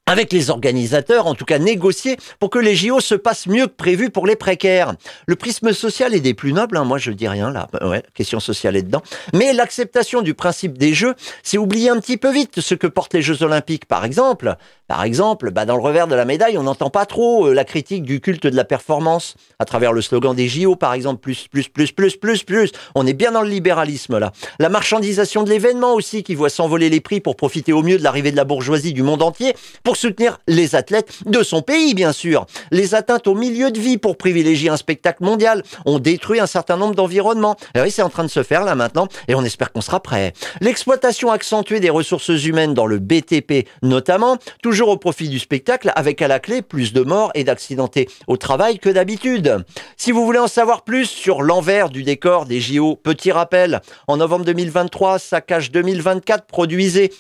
avec 0.10 0.34
les 0.34 0.50
organisateurs, 0.50 1.28
en 1.28 1.36
tout 1.36 1.46
cas 1.46 1.60
négocier 1.60 2.18
pour 2.40 2.50
que 2.50 2.58
les 2.58 2.76
JO 2.76 3.00
se 3.00 3.14
passent 3.14 3.46
mieux 3.46 3.68
que 3.68 3.76
prévu 3.76 4.10
pour 4.10 4.26
les 4.26 4.36
précaires. 4.36 4.96
Le 5.28 5.36
prisme 5.36 5.72
social 5.72 6.16
est 6.16 6.20
des 6.20 6.34
plus 6.34 6.52
nobles, 6.52 6.78
hein. 6.78 6.84
moi 6.84 6.98
je 6.98 7.12
dis 7.12 7.28
rien 7.28 7.52
là, 7.52 7.68
bah 7.72 7.88
ouais, 7.88 8.02
question 8.16 8.40
sociale 8.40 8.76
est 8.76 8.82
dedans. 8.82 9.04
Mais 9.36 9.54
l'acceptation 9.54 10.24
du 10.24 10.34
principe 10.34 10.80
des 10.80 10.96
Jeux, 10.96 11.14
c'est 11.44 11.60
oublier 11.60 11.90
un 11.90 12.00
petit 12.00 12.18
peu 12.18 12.32
vite 12.32 12.60
ce 12.60 12.74
que 12.74 12.88
portent 12.88 13.14
les 13.14 13.22
Jeux 13.22 13.44
Olympiques, 13.44 13.86
par 13.86 14.04
exemple. 14.04 14.56
Par 14.88 15.04
exemple, 15.04 15.52
bah 15.52 15.66
dans 15.66 15.76
le 15.76 15.84
revers 15.84 16.08
de 16.08 16.16
la 16.16 16.26
médaille, 16.26 16.58
on 16.58 16.64
n'entend 16.64 16.90
pas 16.90 17.06
trop 17.06 17.46
euh, 17.46 17.54
la 17.54 17.64
critique 17.64 18.02
du 18.02 18.22
culte 18.22 18.48
de 18.48 18.56
la 18.56 18.66
performance 18.66 19.36
à 19.60 19.66
travers 19.66 19.94
le 19.94 20.02
slogan 20.02 20.36
des 20.36 20.48
JO, 20.48 20.76
par 20.76 20.96
exemple, 20.96 21.22
plus, 21.22 21.48
plus, 21.48 21.70
plus, 21.70 21.92
plus, 21.92 22.18
plus, 22.18 22.44
plus. 22.44 22.72
On 22.96 23.06
est 23.06 23.14
bien 23.14 23.32
dans 23.32 23.44
le 23.44 23.50
libéralisme 23.50 24.18
là. 24.18 24.32
La 24.58 24.70
marchandisation 24.70 25.44
de 25.44 25.52
l'événement 25.52 25.94
aussi, 25.94 26.24
qui 26.24 26.34
voit 26.34 26.50
s'envoler 26.50 26.90
les 26.90 27.02
prix 27.02 27.20
pour 27.20 27.36
profiter 27.36 27.72
au 27.72 27.84
mieux 27.84 28.00
de 28.00 28.04
l'arrivée 28.04 28.32
de 28.32 28.36
la 28.36 28.46
bourgeoisie 28.46 28.94
du 28.94 29.04
monde 29.04 29.22
entier, 29.22 29.54
pour 29.84 29.96
soutenir 30.00 30.40
les 30.48 30.76
athlètes 30.76 31.12
de 31.26 31.44
son 31.44 31.62
pays, 31.62 31.94
bien 31.94 32.14
sûr. 32.14 32.46
Les 32.72 32.96
atteintes 32.96 33.28
au 33.28 33.36
milieu 33.36 33.70
de 33.72 33.80
vie 33.80 33.98
pour 33.98 34.18
privilégier 34.18 34.70
un 34.70 34.78
spectacle 34.78 35.24
mondial 35.24 35.64
ont 35.86 36.00
détruit 36.00 36.40
un 36.40 36.48
certain 36.48 36.78
nombre 36.78 36.96
d'environnements. 36.96 37.58
Et 37.76 37.82
oui, 37.82 37.92
c'est 37.92 38.02
en 38.02 38.10
train 38.10 38.24
de 38.24 38.30
se 38.30 38.44
faire 38.44 38.64
là 38.64 38.76
maintenant, 38.76 39.08
et 39.28 39.36
on 39.36 39.44
espère 39.44 39.72
qu'on 39.72 39.82
sera 39.82 40.00
prêt. 40.00 40.34
L'exploitation 40.62 41.32
accentuée 41.32 41.80
des 41.80 41.90
ressources 41.90 42.30
humaines 42.30 42.74
dans 42.74 42.86
le 42.86 43.00
BTP 43.00 43.68
notamment, 43.84 44.38
toujours 44.64 44.90
au 44.90 44.98
profit 44.98 45.30
du 45.30 45.40
spectacle, 45.40 45.92
avec 45.96 46.22
à 46.22 46.28
la 46.28 46.40
clé 46.40 46.62
plus 46.62 46.94
de 46.94 47.02
morts 47.02 47.32
et 47.36 47.44
d'accidentés 47.44 48.10
au 48.28 48.38
travail 48.38 48.80
que 48.80 48.90
d'habitude. 48.90 49.66
Si 49.98 50.12
vous 50.12 50.26
voulez 50.26 50.40
en 50.40 50.48
savoir 50.48 50.84
plus 50.84 51.06
sur 51.06 51.42
l'envers 51.42 51.90
du 51.90 52.04
décor 52.04 52.46
des 52.46 52.62
JO, 52.62 52.96
petit 52.96 53.32
rappel, 53.32 53.82
en 54.08 54.18
novembre 54.18 54.46
2023, 54.46 55.20
Saccage 55.20 55.72
2024 55.72 56.46
produisait 56.46 57.12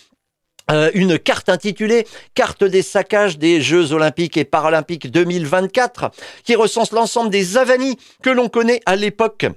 euh, 0.71 0.91
une 0.93 1.17
carte 1.19 1.49
intitulée 1.49 2.05
Carte 2.35 2.63
des 2.63 2.81
saccages 2.81 3.37
des 3.37 3.61
Jeux 3.61 3.93
olympiques 3.93 4.37
et 4.37 4.45
paralympiques 4.45 5.09
2024 5.09 6.11
qui 6.43 6.55
recense 6.55 6.91
l'ensemble 6.91 7.29
des 7.29 7.57
avanies 7.57 7.97
que 8.23 8.29
l'on 8.29 8.49
connaît 8.49 8.81
à 8.85 8.95
l'époque 8.95 9.47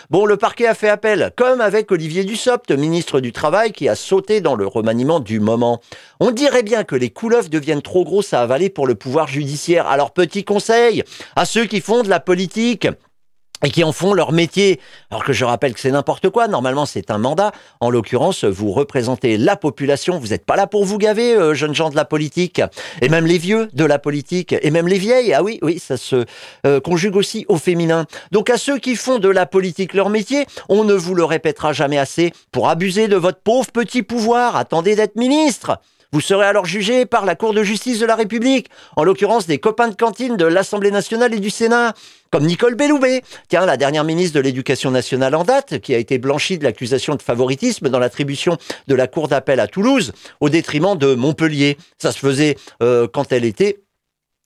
Bon, 0.08 0.24
le 0.24 0.36
parquet 0.36 0.66
a 0.66 0.74
fait 0.74 0.88
appel, 0.88 1.32
comme 1.36 1.60
avec 1.60 1.90
Olivier 1.90 2.24
Dussopt, 2.24 2.70
ministre 2.70 3.20
du 3.20 3.32
Travail, 3.32 3.72
qui 3.72 3.88
a 3.88 3.96
sauté 3.96 4.40
dans 4.40 4.54
le 4.54 4.66
remaniement 4.66 5.20
du 5.20 5.40
moment. 5.40 5.80
On 6.20 6.30
dirait 6.30 6.62
bien 6.62 6.84
que 6.84 6.94
les 6.94 7.10
couleuvres 7.10 7.48
deviennent 7.48 7.82
trop 7.82 8.04
grosses 8.04 8.32
à 8.32 8.40
avaler 8.40 8.70
pour 8.70 8.86
le 8.86 8.94
pouvoir 8.94 9.26
judiciaire. 9.26 9.88
Alors, 9.88 10.12
petit 10.12 10.44
conseil 10.44 11.02
à 11.34 11.44
ceux 11.44 11.66
qui 11.66 11.80
font 11.80 12.02
de 12.02 12.08
la 12.08 12.20
politique, 12.20 12.86
et 13.64 13.70
qui 13.70 13.84
en 13.84 13.92
font 13.92 14.14
leur 14.14 14.32
métier. 14.32 14.80
Alors 15.10 15.24
que 15.24 15.32
je 15.32 15.44
rappelle 15.44 15.74
que 15.74 15.80
c'est 15.80 15.90
n'importe 15.90 16.30
quoi. 16.30 16.48
Normalement, 16.48 16.86
c'est 16.86 17.10
un 17.10 17.18
mandat. 17.18 17.52
En 17.80 17.90
l'occurrence, 17.90 18.44
vous 18.44 18.72
représentez 18.72 19.36
la 19.36 19.56
population. 19.56 20.18
Vous 20.18 20.28
n'êtes 20.28 20.44
pas 20.44 20.56
là 20.56 20.66
pour 20.66 20.84
vous 20.84 20.98
gaver, 20.98 21.34
euh, 21.34 21.54
jeunes 21.54 21.74
gens 21.74 21.90
de 21.90 21.96
la 21.96 22.04
politique. 22.04 22.62
Et 23.02 23.08
même 23.08 23.26
les 23.26 23.38
vieux 23.38 23.68
de 23.72 23.84
la 23.84 23.98
politique. 23.98 24.54
Et 24.62 24.70
même 24.70 24.88
les 24.88 24.98
vieilles. 24.98 25.34
Ah 25.34 25.42
oui, 25.42 25.58
oui, 25.62 25.78
ça 25.78 25.96
se 25.96 26.24
euh, 26.66 26.80
conjugue 26.80 27.16
aussi 27.16 27.44
au 27.48 27.56
féminin. 27.56 28.06
Donc 28.30 28.50
à 28.50 28.56
ceux 28.56 28.78
qui 28.78 28.96
font 28.96 29.18
de 29.18 29.28
la 29.28 29.46
politique 29.46 29.94
leur 29.94 30.10
métier, 30.10 30.46
on 30.68 30.84
ne 30.84 30.94
vous 30.94 31.14
le 31.14 31.24
répétera 31.24 31.72
jamais 31.72 31.98
assez. 31.98 32.32
Pour 32.52 32.68
abuser 32.68 33.08
de 33.08 33.16
votre 33.16 33.40
pauvre 33.40 33.70
petit 33.70 34.02
pouvoir, 34.02 34.56
attendez 34.56 34.96
d'être 34.96 35.16
ministre. 35.16 35.78
Vous 36.12 36.20
serez 36.20 36.46
alors 36.46 36.66
jugé 36.66 37.06
par 37.06 37.24
la 37.24 37.36
Cour 37.36 37.54
de 37.54 37.62
justice 37.62 38.00
de 38.00 38.06
la 38.06 38.16
République, 38.16 38.68
en 38.96 39.04
l'occurrence 39.04 39.46
des 39.46 39.58
copains 39.58 39.88
de 39.88 39.94
cantine 39.94 40.36
de 40.36 40.44
l'Assemblée 40.44 40.90
nationale 40.90 41.32
et 41.34 41.38
du 41.38 41.50
Sénat 41.50 41.94
comme 42.30 42.46
Nicole 42.46 42.74
Belloubet, 42.74 43.22
tiens, 43.48 43.66
la 43.66 43.76
dernière 43.76 44.04
ministre 44.04 44.36
de 44.36 44.40
l'Éducation 44.40 44.90
nationale 44.90 45.34
en 45.34 45.44
date, 45.44 45.80
qui 45.80 45.94
a 45.94 45.98
été 45.98 46.18
blanchie 46.18 46.58
de 46.58 46.64
l'accusation 46.64 47.16
de 47.16 47.22
favoritisme 47.22 47.88
dans 47.88 47.98
l'attribution 47.98 48.56
de 48.86 48.94
la 48.94 49.08
Cour 49.08 49.28
d'appel 49.28 49.58
à 49.60 49.66
Toulouse, 49.66 50.12
au 50.40 50.48
détriment 50.48 50.96
de 50.96 51.14
Montpellier. 51.14 51.76
Ça 51.98 52.12
se 52.12 52.18
faisait 52.18 52.56
euh, 52.82 53.08
quand 53.12 53.32
elle 53.32 53.44
était 53.44 53.80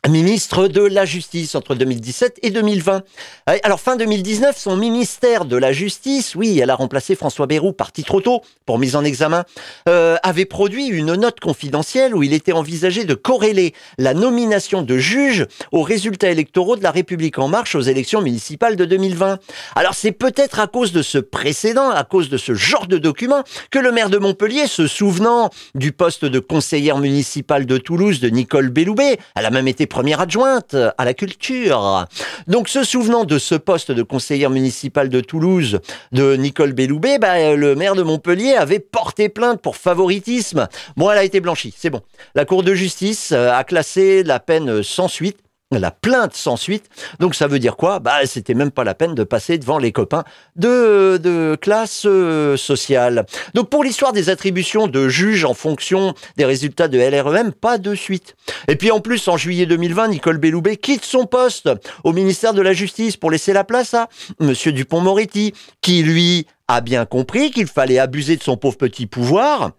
ministre 0.09 0.69
de 0.69 0.83
la 0.83 1.05
Justice 1.05 1.55
entre 1.55 1.75
2017 1.75 2.41
et 2.43 2.51
2020. 2.51 3.03
Alors 3.47 3.81
fin 3.81 3.97
2019, 3.97 4.57
son 4.57 4.77
ministère 4.77 5.45
de 5.47 5.57
la 5.57 5.73
Justice, 5.73 6.35
oui, 6.35 6.59
elle 6.59 6.71
a 6.71 6.75
remplacé 6.75 7.15
François 7.15 7.47
Bayrou, 7.47 7.73
parti 7.73 8.05
trop 8.05 8.21
tôt 8.21 8.43
pour 8.67 8.79
mise 8.79 8.97
en 8.97 9.05
examen, 9.05 9.45
euh, 9.89 10.17
avait 10.23 10.45
produit 10.45 10.87
une 10.87 11.15
note 11.15 11.41
confidentielle 11.41 12.15
où 12.15 12.23
il 12.23 12.33
était 12.33 12.53
envisagé 12.53 13.05
de 13.05 13.15
corréler 13.15 13.75
la 13.99 14.15
nomination 14.15 14.83
de 14.83 14.99
juges 14.99 15.47
aux 15.73 15.83
résultats 15.83 16.31
électoraux 16.31 16.77
de 16.77 16.83
la 16.83 16.91
République 16.91 17.39
en 17.39 17.49
marche 17.49 17.75
aux 17.75 17.81
élections 17.81 18.21
municipales 18.21 18.77
de 18.77 18.85
2020. 18.85 19.39
Alors 19.75 19.95
c'est 19.95 20.13
peut-être 20.13 20.61
à 20.61 20.67
cause 20.67 20.93
de 20.93 21.03
ce 21.03 21.19
précédent, 21.19 21.91
à 21.91 22.05
cause 22.05 22.29
de 22.29 22.37
ce 22.37 22.55
genre 22.55 22.87
de 22.87 22.99
document, 22.99 23.43
que 23.71 23.79
le 23.79 23.93
maire 23.93 24.11
de 24.11 24.19
Montpellier, 24.19 24.67
se 24.67 24.87
souvenant 24.87 25.51
du 25.75 25.93
poste 25.93 26.25
de 26.25 26.39
conseillère 26.39 26.99
municipale 26.99 27.67
de 27.67 27.79
Toulouse 27.79 28.21
de 28.21 28.29
Nicole 28.29 28.69
Belloubet, 28.69 29.19
elle 29.35 29.47
a 29.47 29.51
même 29.51 29.69
été 29.69 29.87
première 29.95 30.21
adjointe 30.21 30.75
à 30.99 31.05
la 31.05 31.15
culture. 31.15 32.07
Donc, 32.49 32.69
se 32.69 32.83
souvenant 32.83 33.23
de 33.23 33.39
ce 33.39 33.55
poste 33.55 33.93
de 33.93 34.03
conseillère 34.03 34.51
municipale 34.51 35.09
de 35.09 35.21
Toulouse 35.21 35.79
de 36.11 36.35
Nicole 36.35 36.73
Belloubet, 36.73 37.21
bah, 37.21 37.55
le 37.55 37.77
maire 37.77 37.95
de 37.95 38.03
Montpellier 38.03 38.55
avait 38.55 38.81
porté 38.81 39.29
plainte 39.29 39.63
pour 39.63 39.77
favoritisme. 39.77 40.67
Bon, 40.97 41.13
elle 41.13 41.19
a 41.19 41.23
été 41.23 41.39
blanchie, 41.39 41.73
c'est 41.79 41.91
bon. 41.91 42.01
La 42.35 42.45
Cour 42.45 42.65
de 42.65 42.75
justice 42.75 43.31
euh, 43.31 43.53
a 43.53 43.63
classé 43.63 44.25
la 44.25 44.41
peine 44.41 44.83
sans 44.83 45.07
suite 45.07 45.39
la 45.71 45.91
plainte 45.91 46.35
sans 46.35 46.57
suite. 46.57 46.89
Donc 47.21 47.35
ça 47.35 47.47
veut 47.47 47.59
dire 47.59 47.77
quoi? 47.77 47.99
Bah 47.99 48.27
c'était 48.27 48.55
même 48.55 48.71
pas 48.71 48.85
la 48.85 48.95
peine 48.95 49.15
de 49.15 49.25
passer 49.25 49.59
devant 49.59 49.79
les 49.79 49.93
copains 49.93 50.25
de, 50.57 51.19
de 51.23 51.57
classe 51.61 52.05
euh, 52.07 52.57
sociale. 52.57 53.27
Donc 53.55 53.71
pour 53.71 53.85
l'histoire 53.85 54.13
des 54.13 54.31
attributions 54.31 54.87
de 54.87 55.09
juges 55.09 55.45
en 55.45 55.55
fonction 55.55 56.15
des 56.37 56.45
résultats 56.45 56.89
de 56.89 56.99
LREM, 56.99 57.53
pas 57.53 57.79
de 57.79 57.95
suite. 57.95 58.37
Et 58.69 58.77
puis 58.77 58.91
en 58.91 59.01
plus 59.01 59.27
en 59.29 59.37
juillet 59.37 59.67
2020, 59.67 60.09
Nicole 60.09 60.39
Belloubet 60.39 60.77
quitte 60.77 61.05
son 61.05 61.27
poste 61.27 61.71
au 62.05 62.13
ministère 62.13 62.55
de 62.55 62.63
la 62.63 62.73
Justice 62.73 63.17
pour 63.17 63.31
laisser 63.31 63.53
la 63.53 63.65
place 63.65 63.95
à 63.95 64.09
monsieur 64.41 64.73
Dupont-Moretti 64.73 65.55
qui 65.81 66.03
lui 66.03 66.47
a 66.69 66.81
bien 66.81 67.05
compris 67.05 67.51
qu'il 67.51 67.67
fallait 67.67 67.99
abuser 67.99 68.37
de 68.37 68.43
son 68.43 68.57
pauvre 68.57 68.77
petit 68.77 69.07
pouvoir 69.07 69.73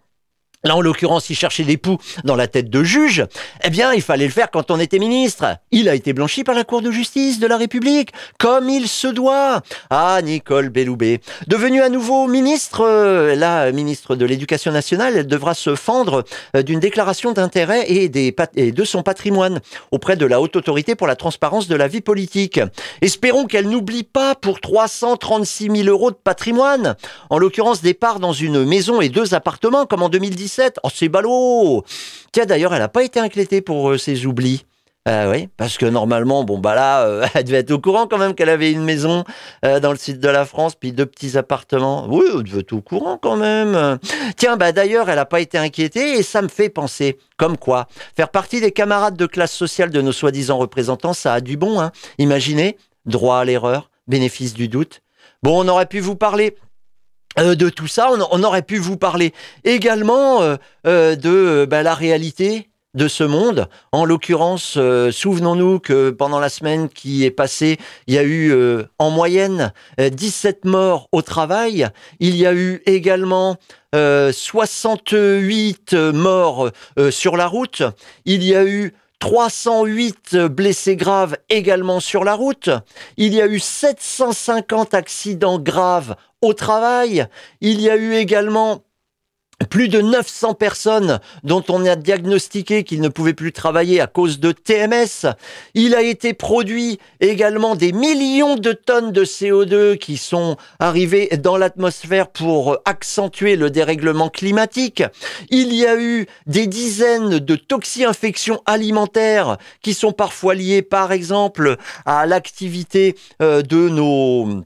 Là, 0.65 0.75
en 0.75 0.81
l'occurrence, 0.81 1.29
il 1.29 1.35
cherchait 1.35 1.63
des 1.63 1.77
poux 1.77 1.99
dans 2.23 2.35
la 2.35 2.47
tête 2.47 2.71
de 2.71 2.83
juge. 2.83 3.23
Eh 3.63 3.69
bien, 3.69 3.93
il 3.93 4.01
fallait 4.01 4.25
le 4.25 4.31
faire 4.31 4.49
quand 4.49 4.71
on 4.71 4.79
était 4.79 4.97
ministre. 4.97 5.45
Il 5.69 5.87
a 5.87 5.93
été 5.93 6.11
blanchi 6.11 6.43
par 6.43 6.55
la 6.55 6.63
Cour 6.63 6.81
de 6.81 6.89
justice 6.89 7.39
de 7.39 7.45
la 7.45 7.55
République, 7.55 8.09
comme 8.39 8.67
il 8.67 8.87
se 8.87 9.07
doit. 9.07 9.61
Ah, 9.91 10.19
Nicole 10.23 10.69
Belloubet. 10.69 11.21
Devenue 11.45 11.83
à 11.83 11.89
nouveau 11.89 12.27
ministre, 12.27 12.81
euh, 12.81 13.35
la 13.35 13.71
ministre 13.71 14.15
de 14.15 14.25
l'Éducation 14.25 14.71
nationale, 14.71 15.15
elle 15.17 15.27
devra 15.27 15.53
se 15.53 15.75
fendre 15.75 16.23
euh, 16.55 16.63
d'une 16.63 16.79
déclaration 16.79 17.31
d'intérêt 17.31 17.83
et, 17.87 18.09
et 18.55 18.71
de 18.71 18.83
son 18.83 19.03
patrimoine 19.03 19.59
auprès 19.91 20.15
de 20.15 20.25
la 20.25 20.41
Haute 20.41 20.55
Autorité 20.55 20.95
pour 20.95 21.05
la 21.05 21.15
transparence 21.15 21.67
de 21.67 21.75
la 21.75 21.87
vie 21.87 22.01
politique. 22.01 22.59
Espérons 23.03 23.45
qu'elle 23.45 23.69
n'oublie 23.69 24.01
pas 24.01 24.33
pour 24.33 24.59
336 24.59 25.69
000 25.83 25.89
euros 25.89 26.09
de 26.09 26.15
patrimoine. 26.15 26.95
En 27.29 27.37
l'occurrence, 27.37 27.83
des 27.83 27.93
parts 27.93 28.19
dans 28.19 28.33
une 28.33 28.65
maison 28.65 28.99
et 28.99 29.09
deux 29.09 29.35
appartements, 29.35 29.85
comme 29.85 30.01
en 30.01 30.09
2017 30.09 30.54
Oh, 30.83 30.89
c'est 30.93 31.09
ballot 31.09 31.83
Tiens, 32.31 32.45
d'ailleurs, 32.45 32.73
elle 32.73 32.79
n'a 32.79 32.89
pas 32.89 33.03
été 33.03 33.19
inquiétée 33.19 33.61
pour 33.61 33.91
euh, 33.91 33.97
ses 33.97 34.25
oublis. 34.25 34.65
Euh, 35.07 35.31
oui, 35.31 35.49
parce 35.55 35.77
que 35.77 35.85
normalement, 35.85 36.43
bon 36.43 36.57
bah 36.57 36.73
là, 36.73 37.05
euh, 37.05 37.27
elle 37.35 37.43
devait 37.43 37.59
être 37.59 37.71
au 37.71 37.79
courant 37.79 38.07
quand 38.07 38.17
même 38.17 38.33
qu'elle 38.33 38.49
avait 38.49 38.71
une 38.71 38.83
maison 38.83 39.23
dans 39.61 39.91
le 39.91 39.97
sud 39.97 40.19
de 40.19 40.29
la 40.29 40.45
France, 40.45 40.73
puis 40.73 40.91
deux 40.93 41.05
petits 41.05 41.37
appartements. 41.37 42.07
Oui, 42.09 42.25
elle 42.33 42.43
devait 42.43 42.61
être 42.61 42.73
au 42.73 42.81
courant 42.81 43.19
quand 43.21 43.35
même. 43.35 43.99
Tiens, 44.35 44.57
bah 44.57 44.71
d'ailleurs, 44.71 45.09
elle 45.09 45.17
n'a 45.17 45.25
pas 45.25 45.41
été 45.41 45.59
inquiétée 45.59 46.17
et 46.17 46.23
ça 46.23 46.41
me 46.41 46.47
fait 46.47 46.69
penser, 46.69 47.19
comme 47.37 47.57
quoi, 47.57 47.87
faire 48.15 48.29
partie 48.29 48.61
des 48.61 48.71
camarades 48.71 49.15
de 49.15 49.27
classe 49.27 49.53
sociale 49.53 49.91
de 49.91 50.01
nos 50.01 50.11
soi-disant 50.11 50.57
représentants, 50.57 51.13
ça 51.13 51.33
a 51.33 51.41
du 51.41 51.55
bon. 51.55 51.79
Hein. 51.79 51.91
Imaginez, 52.17 52.77
droit 53.05 53.37
à 53.37 53.45
l'erreur, 53.45 53.91
bénéfice 54.07 54.55
du 54.55 54.67
doute. 54.67 55.01
Bon, 55.43 55.63
on 55.63 55.67
aurait 55.67 55.85
pu 55.85 55.99
vous 55.99 56.15
parler 56.15 56.55
euh, 56.55 56.64
de 57.37 57.69
tout 57.69 57.87
ça, 57.87 58.09
on, 58.31 58.43
aurait 58.43 58.61
pu 58.61 58.77
vous 58.77 58.97
parler 58.97 59.33
également 59.63 60.41
euh, 60.41 60.55
euh, 60.87 61.15
de 61.15 61.65
bah, 61.69 61.83
la 61.83 61.93
réalité 61.93 62.69
de 62.93 63.07
ce 63.09 63.25
monde. 63.25 63.67
En 63.91 64.05
l'occurrence, 64.05 64.79
souvenons-nous 65.11 65.79
que 65.79 66.11
pendant 66.11 66.39
la 66.39 66.47
semaine 66.47 66.87
qui 66.87 67.25
est 67.25 67.31
passée, 67.31 67.77
il 68.07 68.13
y 68.13 68.17
a 68.17 68.23
eu 68.23 68.55
en 68.99 69.09
moyenne 69.09 69.73
17 69.99 70.63
morts 70.63 71.09
au 71.11 71.21
travail. 71.21 71.89
Il 72.21 72.37
y 72.37 72.45
a 72.45 72.53
eu 72.53 72.81
également 72.85 73.57
68 73.93 75.93
morts 76.13 76.71
sur 77.09 77.35
la 77.35 77.47
route. 77.47 77.83
Il 78.23 78.45
y 78.45 78.55
a 78.55 78.63
eu 78.63 78.93
308 79.19 80.37
blessés 80.37 80.95
graves 80.95 81.37
également 81.49 81.99
sur 81.99 82.23
la 82.23 82.35
route. 82.35 82.69
Il 83.17 83.33
y 83.33 83.41
a 83.41 83.47
eu 83.47 83.59
750 83.59 84.93
accidents 84.93 85.59
graves 85.59 86.15
au 86.41 86.53
travail. 86.53 87.27
Il 87.61 87.81
y 87.81 87.89
a 87.89 87.95
eu 87.95 88.13
également 88.13 88.83
plus 89.69 89.87
de 89.87 90.01
900 90.01 90.53
personnes 90.53 91.19
dont 91.43 91.63
on 91.69 91.85
a 91.85 91.95
diagnostiqué 91.95 92.83
qu'ils 92.83 93.01
ne 93.01 93.09
pouvaient 93.09 93.33
plus 93.33 93.51
travailler 93.51 94.01
à 94.01 94.07
cause 94.07 94.39
de 94.39 94.51
TMS. 94.51 95.33
Il 95.73 95.95
a 95.95 96.01
été 96.01 96.33
produit 96.33 96.99
également 97.19 97.75
des 97.75 97.91
millions 97.91 98.55
de 98.55 98.73
tonnes 98.73 99.11
de 99.11 99.23
CO2 99.23 99.97
qui 99.97 100.17
sont 100.17 100.57
arrivées 100.79 101.29
dans 101.37 101.57
l'atmosphère 101.57 102.27
pour 102.27 102.77
accentuer 102.85 103.55
le 103.55 103.69
dérèglement 103.69 104.29
climatique. 104.29 105.03
Il 105.49 105.73
y 105.73 105.85
a 105.85 105.99
eu 105.99 106.27
des 106.47 106.67
dizaines 106.67 107.39
de 107.39 107.55
toxi-infections 107.55 108.61
alimentaires 108.65 109.57
qui 109.81 109.93
sont 109.93 110.11
parfois 110.11 110.55
liées 110.55 110.81
par 110.81 111.11
exemple 111.11 111.77
à 112.05 112.25
l'activité 112.25 113.15
euh, 113.41 113.61
de 113.61 113.89
nos... 113.89 114.63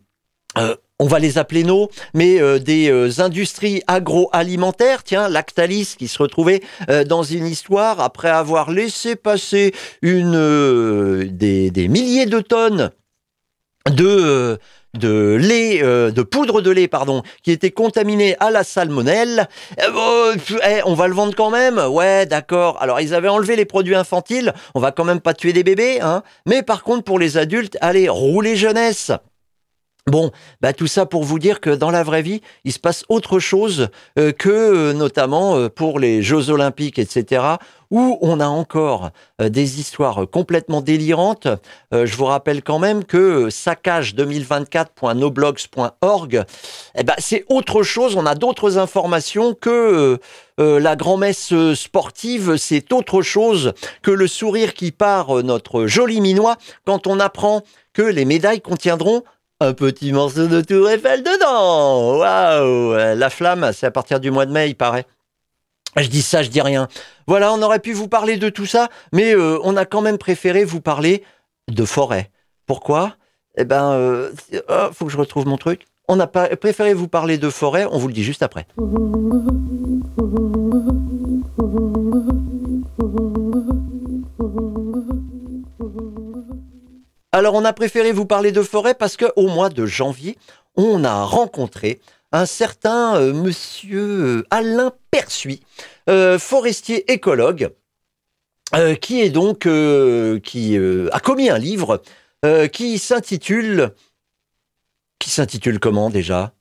Euh, 0.57 0.75
on 0.99 1.07
va 1.07 1.19
les 1.19 1.37
appeler 1.37 1.63
nos, 1.63 1.89
mais 2.13 2.41
euh, 2.41 2.59
des 2.59 2.91
euh, 2.91 3.21
industries 3.21 3.81
agroalimentaires, 3.87 5.03
tiens, 5.03 5.29
Lactalis 5.29 5.95
qui 5.97 6.09
se 6.09 6.21
retrouvait 6.21 6.61
euh, 6.89 7.05
dans 7.05 7.23
une 7.23 7.47
histoire 7.47 8.01
après 8.01 8.29
avoir 8.29 8.69
laissé 8.69 9.15
passer 9.15 9.73
une 10.01 11.25
des, 11.31 11.71
des, 11.71 11.87
milliers 11.87 12.25
de 12.25 12.39
tonnes 12.41 12.91
de 13.89 14.59
de 14.95 15.37
lait, 15.39 15.81
de 15.83 16.21
poudre 16.23 16.61
de 16.61 16.71
lait, 16.71 16.87
pardon, 16.87 17.21
qui 17.43 17.51
était 17.51 17.69
contaminé 17.69 18.35
à 18.39 18.49
la 18.49 18.63
salmonelle. 18.63 19.47
Eh, 19.77 20.81
on 20.83 20.95
va 20.95 21.07
le 21.07 21.13
vendre 21.13 21.35
quand 21.35 21.51
même 21.51 21.77
Ouais, 21.77 22.25
d'accord. 22.25 22.81
Alors, 22.81 22.99
ils 22.99 23.13
avaient 23.13 23.27
enlevé 23.27 23.55
les 23.55 23.65
produits 23.65 23.93
infantiles. 23.93 24.51
On 24.73 24.79
va 24.79 24.91
quand 24.91 25.03
même 25.03 25.21
pas 25.21 25.35
tuer 25.35 25.53
des 25.53 25.63
bébés, 25.63 26.01
hein. 26.01 26.23
Mais 26.47 26.63
par 26.63 26.81
contre, 26.81 27.03
pour 27.03 27.19
les 27.19 27.37
adultes, 27.37 27.77
allez, 27.81 28.09
roulez 28.09 28.55
jeunesse. 28.55 29.11
Bon, 30.07 30.31
bah 30.61 30.71
tout 30.73 30.87
ça 30.87 31.05
pour 31.05 31.23
vous 31.23 31.37
dire 31.37 31.59
que 31.59 31.69
dans 31.69 31.91
la 31.91 32.01
vraie 32.01 32.23
vie, 32.23 32.41
il 32.63 32.73
se 32.73 32.79
passe 32.79 33.03
autre 33.09 33.37
chose 33.37 33.89
euh, 34.17 34.31
que 34.31 34.49
euh, 34.49 34.93
notamment 34.93 35.55
euh, 35.55 35.69
pour 35.69 35.99
les 35.99 36.23
Jeux 36.23 36.49
Olympiques, 36.49 36.97
etc., 36.97 37.43
où 37.91 38.17
on 38.21 38.39
a 38.39 38.47
encore 38.47 39.09
des 39.39 39.79
histoires 39.79 40.29
complètement 40.29 40.81
délirantes. 40.81 41.47
je 41.91 42.15
vous 42.15 42.25
rappelle 42.25 42.61
quand 42.61 42.77
même 42.77 43.03
que 43.03 43.49
saccage2024.noblogs.org, 43.49 46.45
eh 46.93 47.03
ben, 47.03 47.15
c'est 47.17 47.45
autre 47.49 47.81
chose. 47.81 48.15
On 48.15 48.27
a 48.27 48.35
d'autres 48.35 48.77
informations 48.77 49.55
que 49.55 50.19
la 50.59 50.95
grand-messe 50.95 51.51
sportive. 51.73 52.57
C'est 52.57 52.93
autre 52.93 53.23
chose 53.23 53.73
que 54.03 54.11
le 54.11 54.27
sourire 54.27 54.75
qui 54.75 54.91
part 54.91 55.41
notre 55.41 55.87
joli 55.87 56.21
minois 56.21 56.57
quand 56.85 57.07
on 57.07 57.19
apprend 57.19 57.63
que 57.93 58.03
les 58.03 58.25
médailles 58.25 58.61
contiendront 58.61 59.23
un 59.61 59.73
petit 59.73 60.13
morceau 60.13 60.47
de 60.47 60.61
Tour 60.61 60.89
Eiffel 60.89 61.21
dedans. 61.21 62.17
Waouh 62.17 62.93
La 63.17 63.29
flamme, 63.29 63.71
c'est 63.73 63.85
à 63.85 63.91
partir 63.91 64.19
du 64.19 64.31
mois 64.31 64.45
de 64.45 64.51
mai, 64.51 64.69
il 64.69 64.75
paraît. 64.75 65.05
Je 65.97 66.07
dis 66.07 66.21
ça, 66.21 66.43
je 66.43 66.49
dis 66.49 66.61
rien. 66.61 66.87
Voilà, 67.27 67.51
on 67.51 67.61
aurait 67.61 67.79
pu 67.79 67.93
vous 67.93 68.07
parler 68.07 68.37
de 68.37 68.49
tout 68.49 68.65
ça, 68.65 68.89
mais 69.11 69.35
euh, 69.35 69.59
on 69.63 69.75
a 69.75 69.85
quand 69.85 70.01
même 70.01 70.17
préféré 70.17 70.63
vous 70.63 70.81
parler 70.81 71.23
de 71.67 71.83
forêt. 71.83 72.31
Pourquoi? 72.67 73.15
Eh 73.57 73.65
ben, 73.65 73.91
euh, 73.91 74.31
oh, 74.69 74.89
faut 74.93 75.05
que 75.05 75.11
je 75.11 75.17
retrouve 75.17 75.47
mon 75.47 75.57
truc. 75.57 75.85
On 76.07 76.19
a 76.19 76.27
préféré 76.27 76.93
vous 76.93 77.07
parler 77.07 77.37
de 77.37 77.49
forêt, 77.49 77.85
on 77.91 77.97
vous 77.97 78.07
le 78.07 78.13
dit 78.13 78.23
juste 78.23 78.43
après. 78.43 78.65
Alors 87.31 87.53
on 87.53 87.63
a 87.63 87.73
préféré 87.73 88.11
vous 88.11 88.25
parler 88.25 88.51
de 88.51 88.63
forêt 88.63 88.95
parce 88.95 89.15
qu'au 89.15 89.47
mois 89.47 89.69
de 89.69 89.85
janvier, 89.85 90.37
on 90.75 91.03
a 91.03 91.23
rencontré 91.23 91.99
un 92.31 92.45
certain 92.45 93.19
monsieur 93.33 94.45
Alain 94.49 94.91
Persuis, 95.11 95.61
forestier 96.39 97.11
écologue, 97.11 97.71
qui 99.01 99.21
est 99.21 99.29
donc 99.29 99.67
qui 100.43 100.77
a 101.11 101.19
commis 101.19 101.49
un 101.49 101.59
livre 101.59 102.01
qui 102.71 102.97
s'intitule 102.97 103.93
qui 105.19 105.29
s'intitule 105.29 105.79
comment 105.79 106.09
déjà? 106.09 106.53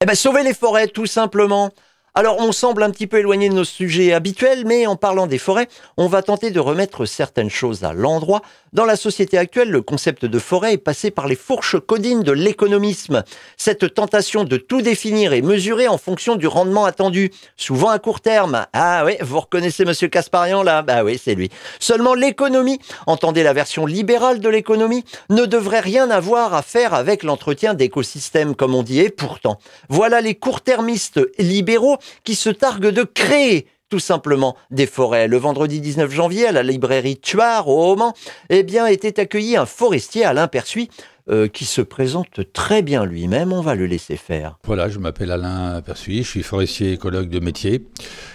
Eh 0.00 0.06
ben 0.06 0.14
sauver 0.14 0.42
les 0.44 0.54
forêts 0.54 0.88
tout 0.88 1.06
simplement. 1.06 1.72
Alors 2.14 2.38
on 2.40 2.50
semble 2.50 2.82
un 2.82 2.90
petit 2.90 3.06
peu 3.06 3.18
éloigné 3.18 3.48
de 3.48 3.54
nos 3.54 3.64
sujets 3.64 4.12
habituels, 4.12 4.64
mais 4.66 4.86
en 4.86 4.96
parlant 4.96 5.28
des 5.28 5.38
forêts, 5.38 5.68
on 5.96 6.08
va 6.08 6.22
tenter 6.22 6.50
de 6.50 6.58
remettre 6.58 7.04
certaines 7.04 7.50
choses 7.50 7.84
à 7.84 7.92
l'endroit. 7.92 8.42
Dans 8.72 8.84
la 8.84 8.96
société 8.96 9.38
actuelle, 9.38 9.70
le 9.70 9.82
concept 9.82 10.24
de 10.24 10.38
forêt 10.38 10.74
est 10.74 10.78
passé 10.78 11.10
par 11.10 11.28
les 11.28 11.36
fourches 11.36 11.78
codines 11.78 12.22
de 12.22 12.32
l'économisme. 12.32 13.22
Cette 13.56 13.94
tentation 13.94 14.44
de 14.44 14.56
tout 14.56 14.82
définir 14.82 15.32
et 15.32 15.42
mesurer 15.42 15.88
en 15.88 15.98
fonction 15.98 16.36
du 16.36 16.46
rendement 16.46 16.84
attendu, 16.84 17.30
souvent 17.56 17.90
à 17.90 17.98
court 17.98 18.20
terme. 18.20 18.66
Ah 18.72 19.04
oui, 19.04 19.14
vous 19.20 19.40
reconnaissez 19.40 19.84
Monsieur 19.84 20.08
Casparian 20.08 20.62
là? 20.62 20.82
Bah 20.82 21.04
oui, 21.04 21.20
c'est 21.22 21.34
lui. 21.34 21.50
Seulement 21.78 22.14
l'économie, 22.14 22.80
entendez 23.06 23.42
la 23.44 23.52
version 23.52 23.86
libérale 23.86 24.40
de 24.40 24.48
l'économie, 24.48 25.04
ne 25.30 25.46
devrait 25.46 25.80
rien 25.80 26.10
avoir 26.10 26.54
à 26.54 26.62
faire 26.62 26.94
avec 26.94 27.22
l'entretien 27.22 27.74
d'écosystèmes 27.74 28.56
comme 28.56 28.74
on 28.74 28.82
dit. 28.82 29.00
Et 29.00 29.10
pourtant, 29.10 29.58
voilà 29.88 30.20
les 30.20 30.34
court-termistes 30.34 31.20
libéraux 31.38 31.98
qui 32.24 32.34
se 32.34 32.50
targuent 32.50 32.88
de 32.88 33.02
créer 33.02 33.66
tout 33.90 33.98
simplement 33.98 34.56
des 34.70 34.86
forêts. 34.86 35.28
Le 35.28 35.36
vendredi 35.36 35.80
19 35.80 36.10
janvier, 36.10 36.46
à 36.46 36.52
la 36.52 36.62
librairie 36.62 37.18
Tuard, 37.18 37.68
au 37.68 37.96
Mans, 37.96 38.14
eh 38.48 38.62
bien, 38.62 38.86
était 38.86 39.20
accueilli 39.20 39.56
un 39.56 39.66
forestier, 39.66 40.24
Alain 40.24 40.46
Persuis, 40.46 40.88
euh, 41.28 41.48
qui 41.48 41.64
se 41.64 41.80
présente 41.82 42.40
très 42.52 42.82
bien 42.82 43.04
lui-même. 43.04 43.52
On 43.52 43.60
va 43.60 43.74
le 43.74 43.86
laisser 43.86 44.16
faire. 44.16 44.58
Voilà, 44.64 44.88
je 44.88 44.98
m'appelle 44.98 45.30
Alain 45.30 45.80
Persuis, 45.82 46.22
je 46.22 46.28
suis 46.28 46.42
forestier 46.42 46.92
écologue 46.92 47.28
de 47.28 47.40
métier. 47.40 47.84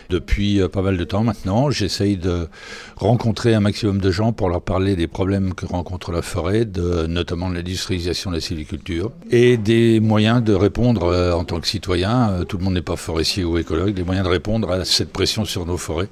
Depuis 0.09 0.61
euh, 0.61 0.67
pas 0.67 0.81
mal 0.81 0.97
de 0.97 1.03
temps 1.03 1.23
maintenant, 1.23 1.71
j'essaye 1.71 2.15
de 2.15 2.47
rencontrer 2.95 3.55
un 3.55 3.59
maximum 3.59 3.99
de 3.99 4.11
gens 4.11 4.33
pour 4.33 4.49
leur 4.49 4.61
parler 4.61 4.95
des 4.95 5.07
problèmes 5.07 5.53
que 5.55 5.65
rencontre 5.65 6.11
la 6.11 6.21
forêt, 6.21 6.65
de, 6.65 7.07
notamment 7.07 7.49
l'industrialisation 7.49 8.29
de 8.29 8.35
la 8.35 8.41
sylviculture, 8.41 9.11
et 9.31 9.57
des 9.57 9.99
moyens 9.99 10.43
de 10.43 10.53
répondre 10.53 11.05
euh, 11.05 11.33
en 11.33 11.43
tant 11.43 11.59
que 11.59 11.67
citoyen, 11.67 12.45
tout 12.47 12.57
le 12.57 12.63
monde 12.63 12.75
n'est 12.75 12.81
pas 12.81 12.95
forestier 12.97 13.43
ou 13.43 13.57
écologue, 13.57 13.93
des 13.93 14.03
moyens 14.03 14.25
de 14.25 14.31
répondre 14.31 14.71
à 14.71 14.85
cette 14.85 15.11
pression 15.11 15.43
sur 15.43 15.65
nos 15.65 15.77
forêts, 15.77 16.09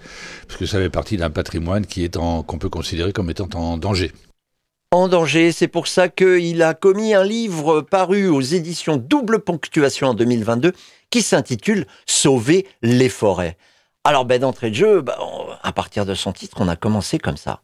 parce 0.47 0.59
que 0.59 0.65
ça 0.65 0.79
fait 0.79 0.89
partie 0.89 1.17
d'un 1.17 1.29
patrimoine 1.29 1.85
qui 1.85 2.03
est 2.03 2.13
qu'on 2.17 2.57
peut 2.57 2.69
considérer 2.69 3.11
comme 3.13 3.29
étant 3.29 3.49
en 3.53 3.77
danger 3.77 4.11
en 4.93 5.07
danger. 5.07 5.51
C'est 5.51 5.67
pour 5.67 5.87
ça 5.87 6.07
qu'il 6.07 6.61
a 6.61 6.73
commis 6.73 7.13
un 7.13 7.23
livre 7.23 7.81
paru 7.81 8.29
aux 8.29 8.41
éditions 8.41 8.97
Double 8.97 9.39
Ponctuation 9.39 10.09
en 10.09 10.13
2022 10.13 10.73
qui 11.09 11.21
s'intitule 11.21 11.85
Sauver 12.05 12.67
les 12.81 13.09
forêts. 13.09 13.57
Alors, 14.03 14.25
ben, 14.25 14.39
d'entrée 14.39 14.69
de 14.69 14.75
jeu, 14.75 15.01
ben, 15.01 15.15
à 15.61 15.71
partir 15.71 16.05
de 16.05 16.13
son 16.13 16.31
titre, 16.31 16.57
on 16.59 16.67
a 16.67 16.75
commencé 16.75 17.17
comme 17.17 17.37
ça. 17.37 17.61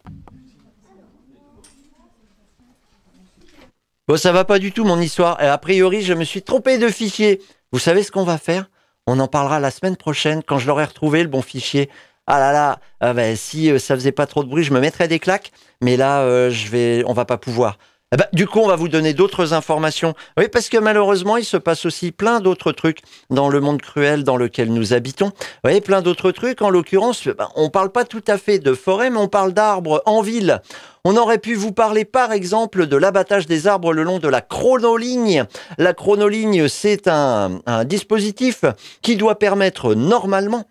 Bon, 4.08 4.18
ça 4.18 4.32
va 4.32 4.46
pas 4.46 4.58
du 4.58 4.72
tout 4.72 4.84
mon 4.84 5.00
histoire. 5.00 5.38
A 5.40 5.58
priori, 5.58 6.02
je 6.02 6.14
me 6.14 6.24
suis 6.24 6.42
trompé 6.42 6.78
de 6.78 6.88
fichier. 6.88 7.42
Vous 7.72 7.80
savez 7.80 8.04
ce 8.04 8.12
qu'on 8.12 8.24
va 8.24 8.38
faire? 8.38 8.70
On 9.06 9.20
en 9.20 9.28
parlera 9.28 9.60
la 9.60 9.72
semaine 9.72 9.98
prochaine 9.98 10.42
quand 10.44 10.58
je 10.58 10.68
l'aurai 10.68 10.86
retrouvé, 10.86 11.22
le 11.22 11.30
bon 11.30 11.42
fichier 11.42 11.90
ah 12.32 12.40
là 12.40 12.54
là, 12.54 12.80
ah 13.00 13.14
ben, 13.14 13.36
si 13.36 13.72
euh, 13.72 13.80
ça 13.80 13.96
faisait 13.96 14.12
pas 14.12 14.28
trop 14.28 14.44
de 14.44 14.50
bruit, 14.50 14.64
je 14.64 14.72
me 14.72 14.80
mettrais 14.80 15.08
des 15.08 15.18
claques, 15.18 15.52
mais 15.82 15.98
là, 15.98 16.22
euh, 16.22 16.52
je 16.52 16.70
vais, 16.70 17.04
on 17.08 17.14
va 17.14 17.26
pas 17.26 17.40
pouvoir. 17.40 17.80
Eh 18.14 18.18
ben, 18.18 18.26
du 18.34 18.46
coup, 18.46 18.60
on 18.60 18.68
va 18.68 18.76
vous 18.76 18.88
donner 18.88 19.16
d'autres 19.16 19.54
informations. 19.54 20.14
Oui, 20.38 20.46
parce 20.48 20.70
que 20.70 20.78
malheureusement, 20.78 21.38
il 21.38 21.44
se 21.44 21.58
passe 21.58 21.86
aussi 21.86 22.12
plein 22.12 22.40
d'autres 22.40 22.72
trucs 22.72 23.02
dans 23.32 23.50
le 23.50 23.60
monde 23.62 23.82
cruel 23.82 24.24
dans 24.24 24.38
lequel 24.38 24.72
nous 24.72 24.94
habitons. 24.94 25.32
Oui, 25.64 25.82
plein 25.82 26.04
d'autres 26.04 26.32
trucs. 26.32 26.62
En 26.62 26.70
l'occurrence, 26.70 27.28
ben, 27.28 27.50
on 27.56 27.72
parle 27.72 27.92
pas 27.92 28.06
tout 28.06 28.24
à 28.28 28.38
fait 28.38 28.60
de 28.60 28.76
forêt, 28.76 29.10
mais 29.10 29.20
on 29.20 29.28
parle 29.28 29.52
d'arbres 29.52 30.04
en 30.06 30.22
ville. 30.22 30.62
On 31.06 31.18
aurait 31.18 31.40
pu 31.40 31.56
vous 31.56 31.72
parler 31.72 32.06
par 32.06 32.32
exemple 32.32 32.86
de 32.86 32.96
l'abattage 32.96 33.48
des 33.48 33.66
arbres 33.66 33.92
le 33.92 34.04
long 34.04 34.20
de 34.20 34.28
la 34.28 34.42
chronoligne. 34.42 35.46
La 35.80 35.94
chronoligne, 35.94 36.68
c'est 36.68 37.08
un 37.08 37.86
dispositif 37.86 38.66
qui 39.02 39.16
doit 39.16 39.40
permettre 39.40 39.96
normalement 39.96 40.66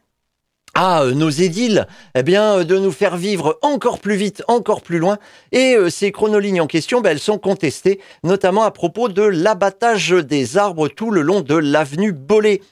à 0.79 1.03
euh, 1.03 1.13
nos 1.13 1.29
édiles, 1.29 1.89
eh 2.15 2.23
bien, 2.23 2.59
euh, 2.59 2.65
de 2.65 2.79
nous 2.79 2.93
faire 2.93 3.17
vivre 3.17 3.59
encore 3.63 3.99
plus 3.99 4.15
vite, 4.15 4.45
encore 4.47 4.81
plus 4.81 5.01
loin. 5.01 5.19
Et 5.51 5.75
euh, 5.75 5.91
ces 5.91 6.13
chronolignes 6.13 6.61
en 6.61 6.69
question, 6.69 7.01
ben, 7.01 7.11
elles 7.11 7.19
sont 7.19 7.39
contestées, 7.39 7.99
notamment 8.23 8.63
à 8.63 8.71
propos 8.71 9.09
de 9.09 9.23
l'abattage 9.23 10.11
des 10.11 10.57
arbres 10.57 10.87
tout 10.87 11.11
le 11.11 11.23
long 11.23 11.41
de 11.41 11.57
l'avenue 11.57 12.13
Bollé. 12.13 12.63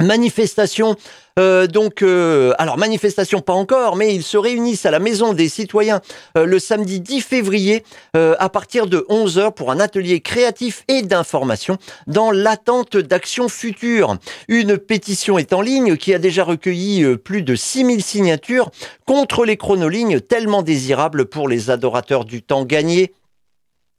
Manifestation, 0.00 0.96
euh, 1.38 1.66
donc, 1.66 2.02
euh, 2.02 2.52
alors 2.58 2.76
manifestation 2.76 3.40
pas 3.40 3.54
encore, 3.54 3.96
mais 3.96 4.14
ils 4.14 4.22
se 4.22 4.36
réunissent 4.36 4.84
à 4.84 4.90
la 4.90 4.98
Maison 4.98 5.32
des 5.32 5.48
Citoyens 5.48 6.02
euh, 6.36 6.44
le 6.44 6.58
samedi 6.58 7.00
10 7.00 7.20
février 7.22 7.82
à 8.14 8.48
partir 8.48 8.86
de 8.86 9.04
11h 9.10 9.52
pour 9.52 9.70
un 9.70 9.80
atelier 9.80 10.20
créatif 10.20 10.84
et 10.88 11.02
d'information 11.02 11.76
dans 12.06 12.30
l'attente 12.30 12.96
d'actions 12.96 13.48
futures. 13.48 14.16
Une 14.48 14.78
pétition 14.78 15.38
est 15.38 15.52
en 15.52 15.60
ligne 15.60 15.96
qui 15.96 16.14
a 16.14 16.18
déjà 16.18 16.44
recueilli 16.44 17.16
plus 17.18 17.42
de 17.42 17.54
6000 17.54 18.02
signatures 18.02 18.70
contre 19.04 19.44
les 19.44 19.56
chronolignes 19.56 20.20
tellement 20.20 20.62
désirables 20.62 21.26
pour 21.26 21.48
les 21.48 21.70
adorateurs 21.70 22.24
du 22.24 22.42
temps 22.42 22.64
gagné 22.64 23.12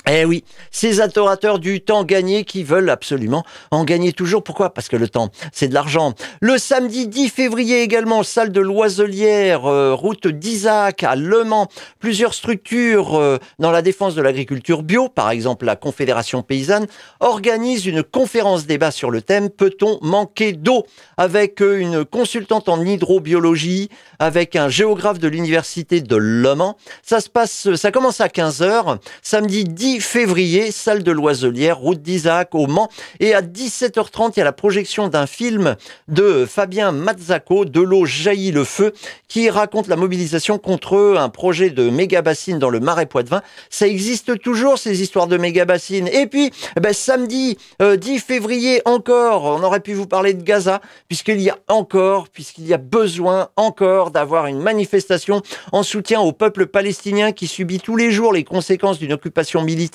eh 0.10 0.26
oui, 0.26 0.46
ces 0.72 1.02
adorateurs 1.02 1.60
du 1.60 1.82
temps 1.82 2.06
gagné 2.06 2.46
qui 2.46 2.64
veulent 2.64 2.90
absolument 2.90 3.44
en 3.72 3.84
gagner 3.84 4.14
toujours. 4.14 4.42
Pourquoi? 4.42 4.74
Parce 4.74 4.88
que 4.88 4.96
le 4.96 5.10
temps, 5.10 5.30
c'est 5.52 5.68
de 5.68 5.74
l'argent. 5.74 6.14
Le 6.40 6.58
samedi 6.58 7.08
10 7.08 7.30
février 7.30 7.82
également, 7.82 8.24
salle 8.24 8.54
de 8.54 8.62
Loiselière, 8.62 9.66
euh, 9.66 9.94
route 9.94 10.28
d'Isaac 10.28 11.04
à 11.04 11.16
Le 11.16 11.44
Mans. 11.44 11.68
Plusieurs 12.00 12.34
structures 12.34 13.16
euh, 13.16 13.38
dans 13.60 13.72
la 13.72 13.82
défense 13.82 14.16
de 14.16 14.22
l'agriculture 14.22 14.82
bio, 14.82 15.10
par 15.10 15.30
exemple 15.30 15.66
la 15.66 15.76
Confédération 15.76 16.42
paysanne, 16.42 16.88
organisent 17.20 17.86
une 17.86 18.04
conférence 18.04 18.66
débat 18.66 18.92
sur 18.92 19.12
le 19.12 19.22
thème 19.22 19.50
Peut-on 19.50 20.00
manquer 20.02 20.54
d'eau? 20.54 20.86
Avec 21.18 21.62
euh, 21.62 21.80
une 21.80 22.06
consultante 22.06 22.70
en 22.70 22.82
hydrobiologie, 22.82 23.90
avec 24.20 24.56
un 24.56 24.70
géographe 24.70 25.20
de 25.20 25.28
l'université 25.28 26.00
de 26.00 26.16
Le 26.16 26.56
Mans. 26.56 26.78
Ça 27.04 27.20
se 27.20 27.30
passe, 27.30 27.76
ça 27.76 27.92
commence 27.92 28.22
à 28.22 28.28
15h, 28.28 29.00
samedi 29.22 29.66
10 29.66 29.97
février, 30.00 30.72
salle 30.72 31.04
de 31.04 31.12
Loiselière, 31.12 31.78
route 31.78 32.02
d'Isaac 32.02 32.56
au 32.56 32.68
Mans. 32.68 32.90
Et 33.20 33.34
à 33.34 33.42
17h30, 33.42 34.34
il 34.36 34.40
y 34.40 34.42
a 34.42 34.46
la 34.46 34.52
projection 34.52 35.08
d'un 35.08 35.28
film 35.28 35.76
de 36.08 36.46
Fabien 36.46 36.92
Mazzacco, 36.92 37.66
De 37.66 37.82
l'eau 37.82 38.06
jaillit 38.06 38.52
le 38.52 38.64
feu, 38.64 38.94
qui 39.28 39.50
raconte 39.50 39.88
la 39.88 39.96
mobilisation 39.96 40.58
contre 40.58 41.16
un 41.18 41.30
projet 41.30 41.70
de 41.70 41.90
méga 41.90 42.22
bassine 42.22 42.60
dans 42.60 42.70
le 42.70 42.80
Marais 42.80 43.06
Poitevin. 43.06 43.42
Ça 43.70 43.88
existe 43.88 44.40
toujours, 44.42 44.78
ces 44.78 45.02
histoires 45.02 45.28
de 45.28 45.38
méga 45.38 45.66
bassines. 45.66 46.08
Et 46.08 46.28
puis, 46.28 46.52
eh 46.76 46.80
ben, 46.80 46.94
samedi 46.94 47.58
10 47.80 47.82
euh, 47.82 48.20
février 48.20 48.82
encore, 48.86 49.46
on 49.46 49.64
aurait 49.64 49.80
pu 49.80 49.94
vous 49.94 50.08
parler 50.08 50.34
de 50.34 50.44
Gaza, 50.44 50.82
puisqu'il 51.08 51.42
y 51.42 51.50
a 51.50 51.58
encore, 51.68 52.30
puisqu'il 52.30 52.68
y 52.68 52.74
a 52.74 52.78
besoin 52.78 53.50
encore 53.56 54.12
d'avoir 54.12 54.48
une 54.48 54.60
manifestation 54.60 55.42
en 55.72 55.84
soutien 55.84 56.22
au 56.22 56.32
peuple 56.32 56.68
palestinien 56.68 57.32
qui 57.32 57.48
subit 57.48 57.80
tous 57.80 57.96
les 57.96 58.12
jours 58.12 58.34
les 58.34 58.44
conséquences 58.44 59.00
d'une 59.00 59.14
occupation 59.14 59.64
militaire 59.64 59.87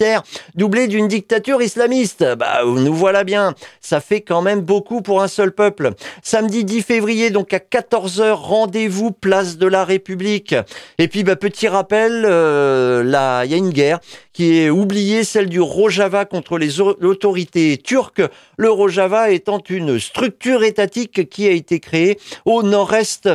doublé 0.55 0.87
d'une 0.89 1.09
dictature 1.09 1.63
islamiste. 1.63 2.25
Bah, 2.39 2.61
nous 2.65 2.95
voilà 2.95 3.25
bien. 3.25 3.55
Ça 3.81 4.01
fait 4.01 4.21
quand 4.21 4.43
même 4.43 4.61
beaucoup 4.61 5.03
pour 5.03 5.23
un 5.23 5.29
seul 5.29 5.53
peuple. 5.53 5.91
Samedi 6.23 6.65
10 6.65 6.83
février, 6.83 7.31
donc 7.31 7.53
à 7.53 7.59
14h, 7.59 8.33
rendez-vous 8.33 9.11
place 9.11 9.59
de 9.59 9.67
la 9.67 9.85
République. 9.85 10.55
Et 10.99 11.09
puis, 11.09 11.25
bah, 11.25 11.37
petit 11.37 11.69
rappel, 11.69 12.25
euh, 12.25 13.03
là, 13.03 13.45
il 13.45 13.51
y 13.51 13.55
a 13.55 13.59
une 13.59 13.71
guerre 13.71 14.01
qui 14.33 14.59
est 14.59 14.71
oubliée, 14.71 15.25
celle 15.25 15.49
du 15.49 15.61
Rojava 15.61 16.25
contre 16.25 16.59
les 16.59 16.81
autorités 16.81 17.79
turques. 17.79 18.23
Le 18.57 18.71
Rojava 18.71 19.31
étant 19.31 19.61
une 19.69 19.99
structure 19.99 20.65
étatique 20.65 21.29
qui 21.29 21.47
a 21.47 21.51
été 21.51 21.81
créée 21.81 22.19
au 22.45 22.63
nord-est 22.63 23.29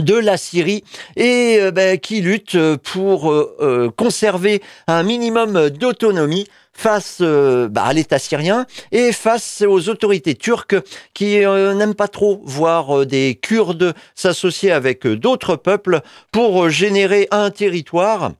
de 0.00 0.14
la 0.14 0.36
Syrie 0.36 0.84
et 1.16 1.58
euh, 1.60 1.70
ben, 1.70 1.98
qui 1.98 2.20
lutte 2.20 2.58
pour 2.76 3.30
euh, 3.30 3.56
euh, 3.60 3.90
conserver 3.90 4.62
un 4.86 5.02
minimum 5.02 5.70
d'autonomie 5.70 6.46
face 6.74 7.20
bah, 7.20 7.84
à 7.84 7.92
l'État 7.92 8.18
syrien 8.18 8.64
et 8.92 9.12
face 9.12 9.62
aux 9.66 9.90
autorités 9.90 10.34
turques 10.34 10.76
qui 11.12 11.40
n'aiment 11.40 11.94
pas 11.94 12.08
trop 12.08 12.40
voir 12.46 13.04
des 13.04 13.38
Kurdes 13.40 13.92
s'associer 14.14 14.72
avec 14.72 15.06
d'autres 15.06 15.56
peuples 15.56 16.00
pour 16.32 16.70
générer 16.70 17.28
un 17.30 17.50
territoire 17.50 18.32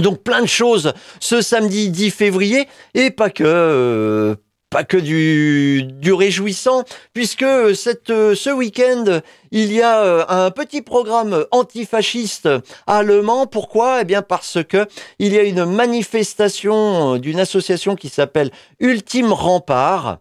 Donc 0.00 0.22
plein 0.22 0.42
de 0.42 0.46
choses 0.46 0.92
ce 1.20 1.40
samedi 1.40 1.90
10 1.90 2.10
février 2.10 2.68
et 2.94 3.10
pas 3.10 3.30
que 3.30 3.44
euh, 3.44 4.34
pas 4.70 4.84
que 4.84 4.98
du, 4.98 5.82
du 5.82 6.12
réjouissant 6.12 6.84
puisque 7.14 7.46
cette 7.74 8.08
ce 8.08 8.50
week-end 8.50 9.20
il 9.50 9.72
y 9.72 9.80
a 9.80 10.02
euh, 10.02 10.24
un 10.28 10.50
petit 10.50 10.82
programme 10.82 11.44
antifasciste 11.50 12.48
allemand. 12.86 13.46
Pourquoi? 13.46 14.02
Eh 14.02 14.04
bien 14.04 14.22
parce 14.22 14.58
que 14.62 14.86
il 15.18 15.32
y 15.32 15.38
a 15.38 15.42
une 15.42 15.64
manifestation 15.64 17.16
d'une 17.16 17.40
association 17.40 17.96
qui 17.96 18.08
s'appelle 18.08 18.50
Ultime 18.80 19.32
Rempart 19.32 20.18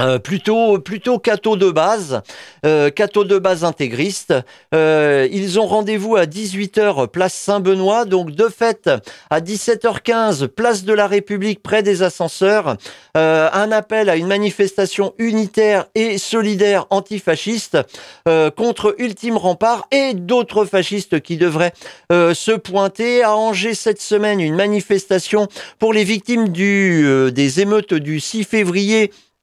euh, 0.00 0.18
plutôt 0.18 0.78
plutôt 0.80 1.20
catho 1.20 1.56
de 1.56 1.70
base, 1.70 2.22
euh, 2.66 2.90
de 2.90 3.38
base 3.38 3.62
intégriste. 3.62 4.34
Euh, 4.74 5.28
ils 5.30 5.60
ont 5.60 5.66
rendez-vous 5.66 6.16
à 6.16 6.24
18h 6.24 7.06
place 7.06 7.34
Saint-Benoît, 7.34 8.04
donc 8.04 8.32
de 8.32 8.48
fait 8.48 8.90
à 9.30 9.40
17h15 9.40 10.48
place 10.48 10.82
de 10.82 10.92
la 10.92 11.06
République 11.06 11.62
près 11.62 11.84
des 11.84 12.02
ascenseurs. 12.02 12.76
Euh, 13.16 13.48
un 13.52 13.70
appel 13.70 14.10
à 14.10 14.16
une 14.16 14.26
manifestation 14.26 15.14
unitaire 15.18 15.86
et 15.94 16.18
solidaire 16.18 16.86
antifasciste 16.90 17.78
contre 18.56 18.96
Ultime 18.98 19.36
Rempart 19.36 19.86
et 19.92 20.14
d'autres 20.14 20.64
fascistes 20.64 21.20
qui 21.20 21.36
devraient 21.36 21.72
se 22.10 22.52
pointer 22.52 23.22
à 23.22 23.36
Angers 23.36 23.74
cette 23.74 24.00
semaine. 24.00 24.40
Une 24.40 24.56
manifestation 24.56 25.48
pour 25.78 25.92
les 25.92 26.04
victimes 26.04 26.48
du 26.48 27.30
des 27.32 27.60
émeutes 27.60 27.94
du 27.94 28.20
6 28.20 28.44
février 28.44 29.10
euh, 29.12 29.33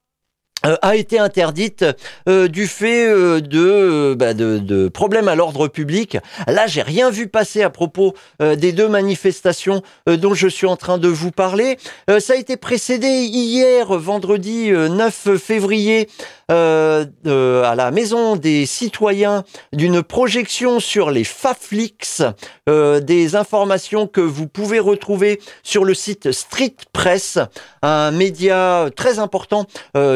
a 0.63 0.95
été 0.95 1.19
interdite 1.19 1.85
euh, 2.29 2.47
du 2.47 2.67
fait 2.67 3.07
euh, 3.07 3.41
de, 3.41 4.15
bah, 4.17 4.33
de, 4.33 4.59
de, 4.59 4.87
problèmes 4.87 5.27
à 5.27 5.35
l'ordre 5.35 5.67
public. 5.67 6.17
Là, 6.47 6.67
j'ai 6.67 6.81
rien 6.81 7.09
vu 7.09 7.27
passer 7.27 7.63
à 7.63 7.69
propos 7.69 8.13
des 8.39 8.71
deux 8.71 8.87
manifestations 8.87 9.81
dont 10.07 10.33
je 10.33 10.47
suis 10.47 10.67
en 10.67 10.75
train 10.75 10.97
de 10.97 11.07
vous 11.07 11.31
parler. 11.31 11.77
ça 12.19 12.33
a 12.33 12.35
été 12.35 12.57
précédé 12.57 13.07
hier, 13.07 13.87
vendredi 13.87 14.71
9 14.71 15.37
février, 15.37 16.09
à 16.51 17.75
la 17.75 17.91
Maison 17.91 18.35
des 18.35 18.65
Citoyens, 18.65 19.43
d'une 19.73 20.03
projection 20.03 20.79
sur 20.79 21.11
les 21.11 21.23
Faflix, 21.23 22.21
des 22.67 23.35
informations 23.35 24.07
que 24.07 24.21
vous 24.21 24.47
pouvez 24.47 24.79
retrouver 24.79 25.39
sur 25.63 25.85
le 25.85 25.93
site 25.93 26.31
Street 26.31 26.75
Press, 26.93 27.39
un 27.81 28.11
média 28.11 28.89
très 28.95 29.19
important 29.19 29.65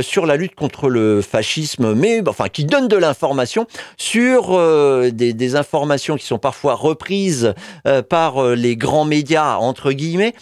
sur 0.02 0.26
la 0.26 0.36
lutte 0.36 0.56
contre 0.56 0.90
le 0.90 1.22
fascisme, 1.22 1.94
mais 1.94 2.22
enfin 2.28 2.50
qui 2.50 2.66
donne 2.66 2.88
de 2.88 2.98
l'information 2.98 3.68
sur 3.98 4.54
euh, 4.54 5.12
des, 5.12 5.56
informations 5.56 6.18
qui 6.18 6.26
sont 6.26 6.38
parfois 6.38 6.74
reprises 6.74 7.54
euh, 7.88 8.02
par 8.02 8.44
euh, 8.44 8.56
les 8.56 8.76
grands 8.76 9.06
médias 9.06 9.56
entre 9.58 9.92
guillemets 9.92 10.34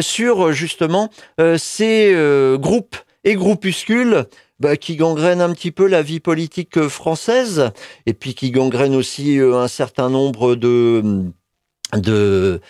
sur 0.00 0.52
justement 0.52 1.10
ces 1.56 2.14
groupes 2.58 2.96
et 3.24 3.34
groupuscules 3.34 4.24
bah, 4.60 4.76
qui 4.76 4.96
gangrènent 4.96 5.40
un 5.40 5.52
petit 5.52 5.70
peu 5.70 5.86
la 5.86 6.02
vie 6.02 6.20
politique 6.20 6.88
française 6.88 7.70
et 8.06 8.14
puis 8.14 8.34
qui 8.34 8.50
gangrènent 8.50 8.96
aussi 8.96 9.38
un 9.38 9.68
certain 9.68 10.10
nombre 10.10 10.54
de 10.54 11.32
de 11.94 12.60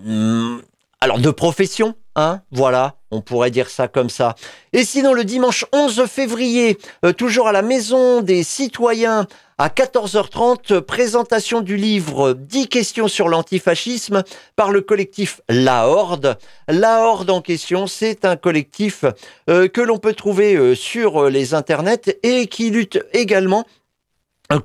mm, 0.00 0.58
alors 1.00 1.18
de 1.18 1.30
professions 1.30 1.94
Hein, 2.18 2.40
voilà, 2.50 2.94
on 3.10 3.20
pourrait 3.20 3.50
dire 3.50 3.68
ça 3.68 3.88
comme 3.88 4.08
ça. 4.08 4.36
Et 4.72 4.84
sinon, 4.84 5.12
le 5.12 5.22
dimanche 5.22 5.66
11 5.72 6.06
février, 6.06 6.78
euh, 7.04 7.12
toujours 7.12 7.46
à 7.46 7.52
la 7.52 7.60
Maison 7.60 8.22
des 8.22 8.42
Citoyens, 8.42 9.26
à 9.58 9.68
14h30, 9.68 10.80
présentation 10.80 11.60
du 11.60 11.76
livre 11.76 12.32
10 12.32 12.68
questions 12.68 13.06
sur 13.06 13.28
l'antifascisme 13.28 14.24
par 14.56 14.70
le 14.70 14.80
collectif 14.80 15.42
La 15.50 15.88
Horde. 15.88 16.38
La 16.68 17.02
Horde 17.04 17.28
en 17.28 17.42
question, 17.42 17.86
c'est 17.86 18.24
un 18.24 18.36
collectif 18.36 19.04
euh, 19.50 19.68
que 19.68 19.82
l'on 19.82 19.98
peut 19.98 20.14
trouver 20.14 20.54
euh, 20.54 20.74
sur 20.74 21.28
les 21.28 21.52
internets 21.52 22.18
et 22.22 22.46
qui 22.46 22.70
lutte 22.70 23.04
également 23.12 23.66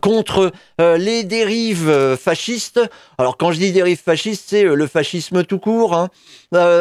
contre 0.01 0.51
euh, 0.79 0.97
les 0.97 1.23
dérives 1.23 1.89
euh, 1.89 2.15
fascistes. 2.15 2.79
Alors 3.17 3.37
quand 3.37 3.51
je 3.51 3.57
dis 3.59 3.71
dérives 3.71 4.01
fascistes, 4.01 4.45
c'est 4.47 4.65
euh, 4.65 4.75
le 4.75 4.85
fascisme 4.87 5.43
tout 5.43 5.57
court. 5.59 5.95
Hein. 5.95 6.09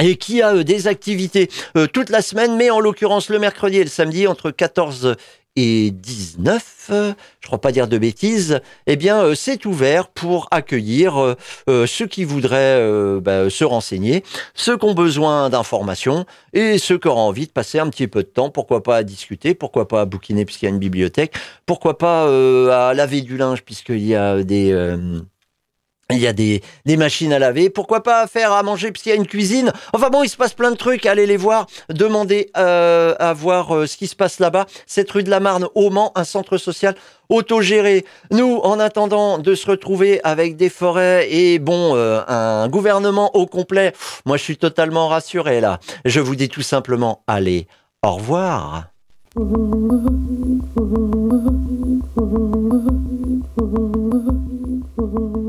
et 0.02 0.16
qui 0.16 0.42
a 0.42 0.56
euh, 0.56 0.64
des 0.64 0.88
activités 0.88 1.50
toute 1.94 2.10
la 2.10 2.22
semaine, 2.22 2.56
mais 2.56 2.70
en 2.70 2.80
l'occurrence 2.80 3.30
le 3.30 3.40
mercredi 3.40 3.78
et 3.78 3.84
le 3.84 3.90
samedi 3.90 4.28
entre 4.28 4.52
14 4.52 5.16
et 5.56 5.92
19, 5.92 6.86
je 6.90 7.48
crois 7.48 7.62
pas 7.62 7.72
dire 7.72 7.88
de 7.88 7.98
bêtises, 7.98 8.60
eh 8.88 8.96
bien 8.96 9.22
euh, 9.22 9.36
c'est 9.36 9.66
ouvert 9.66 10.08
pour 10.08 10.48
accueillir 10.50 11.22
euh, 11.22 11.36
euh, 11.70 11.86
ceux 11.86 12.08
qui 12.08 12.24
voudraient 12.24 12.82
bah, 13.22 13.50
se 13.50 13.64
renseigner, 13.64 14.24
ceux 14.56 14.78
qui 14.78 14.86
ont 14.86 14.96
besoin 14.96 15.50
d'informations 15.50 16.26
et 16.54 16.80
ceux 16.80 16.98
qui 16.98 17.08
auront 17.08 17.22
envie 17.22 17.46
de 17.46 17.52
passer 17.52 17.78
un 17.78 17.90
petit 17.90 18.08
peu 18.08 18.24
de 18.24 18.28
temps, 18.28 18.50
pourquoi 18.50 18.82
pas 18.82 18.98
à 18.98 19.04
discuter, 19.04 19.54
pourquoi 19.54 19.88
pas 19.88 20.02
à 20.02 20.06
bouquiner 20.06 20.46
puisqu'il 20.46 20.66
y 20.66 20.70
a 20.70 20.72
une 20.72 20.80
bibliothèque, 20.80 21.36
pourquoi 21.68 21.98
pas 21.98 22.24
à 22.24 22.94
laver 22.94 23.22
du 23.22 23.38
linge 23.38 23.62
puisqu'il 23.64 24.04
y 24.04 24.16
a 24.16 24.44
des 24.44 24.74
il 26.12 26.20
y 26.20 26.28
a 26.28 26.34
des, 26.34 26.62
des, 26.86 26.98
machines 26.98 27.34
à 27.34 27.40
laver. 27.40 27.70
Pourquoi 27.70 28.04
pas 28.04 28.28
faire 28.28 28.52
à 28.52 28.62
manger 28.62 28.92
puisqu'il 28.92 29.10
y 29.10 29.14
a 29.14 29.16
une 29.16 29.28
cuisine? 29.28 29.72
Enfin 29.94 30.10
bon, 30.10 30.24
il 30.24 30.30
se 30.30 30.38
passe 30.38 30.54
plein 30.54 30.72
de 30.72 30.76
trucs. 30.76 31.06
Allez 31.06 31.26
les 31.26 31.38
voir. 31.38 31.68
Demandez 31.90 32.52
euh, 32.58 33.16
à 33.20 33.34
voir 33.34 33.76
euh, 33.76 33.88
ce 33.88 33.98
qui 33.98 34.08
se 34.08 34.16
passe 34.16 34.40
là-bas. 34.40 34.66
Cette 34.86 35.10
rue 35.12 35.24
de 35.24 35.30
la 35.30 35.40
Marne, 35.40 35.68
au 35.76 35.90
Mans, 35.90 36.12
un 36.16 36.24
centre 36.24 36.58
social 36.58 36.96
autogéré. 37.30 38.06
Nous, 38.32 38.60
en 38.64 38.80
attendant 38.80 39.40
de 39.40 39.56
se 39.56 39.70
retrouver 39.70 40.20
avec 40.24 40.58
des 40.58 40.70
forêts 40.70 41.28
et 41.32 41.60
bon, 41.60 41.96
euh, 41.96 42.22
un 42.28 42.68
gouvernement 42.68 43.36
au 43.36 43.46
complet, 43.46 43.94
moi 44.26 44.38
je 44.38 44.44
suis 44.44 44.58
totalement 44.58 45.08
rassuré 45.08 45.62
là. 45.62 45.80
Je 46.06 46.20
vous 46.20 46.36
dis 46.36 46.50
tout 46.50 46.62
simplement, 46.62 47.24
allez, 47.28 47.68
au 48.04 48.16
revoir. 48.16 48.90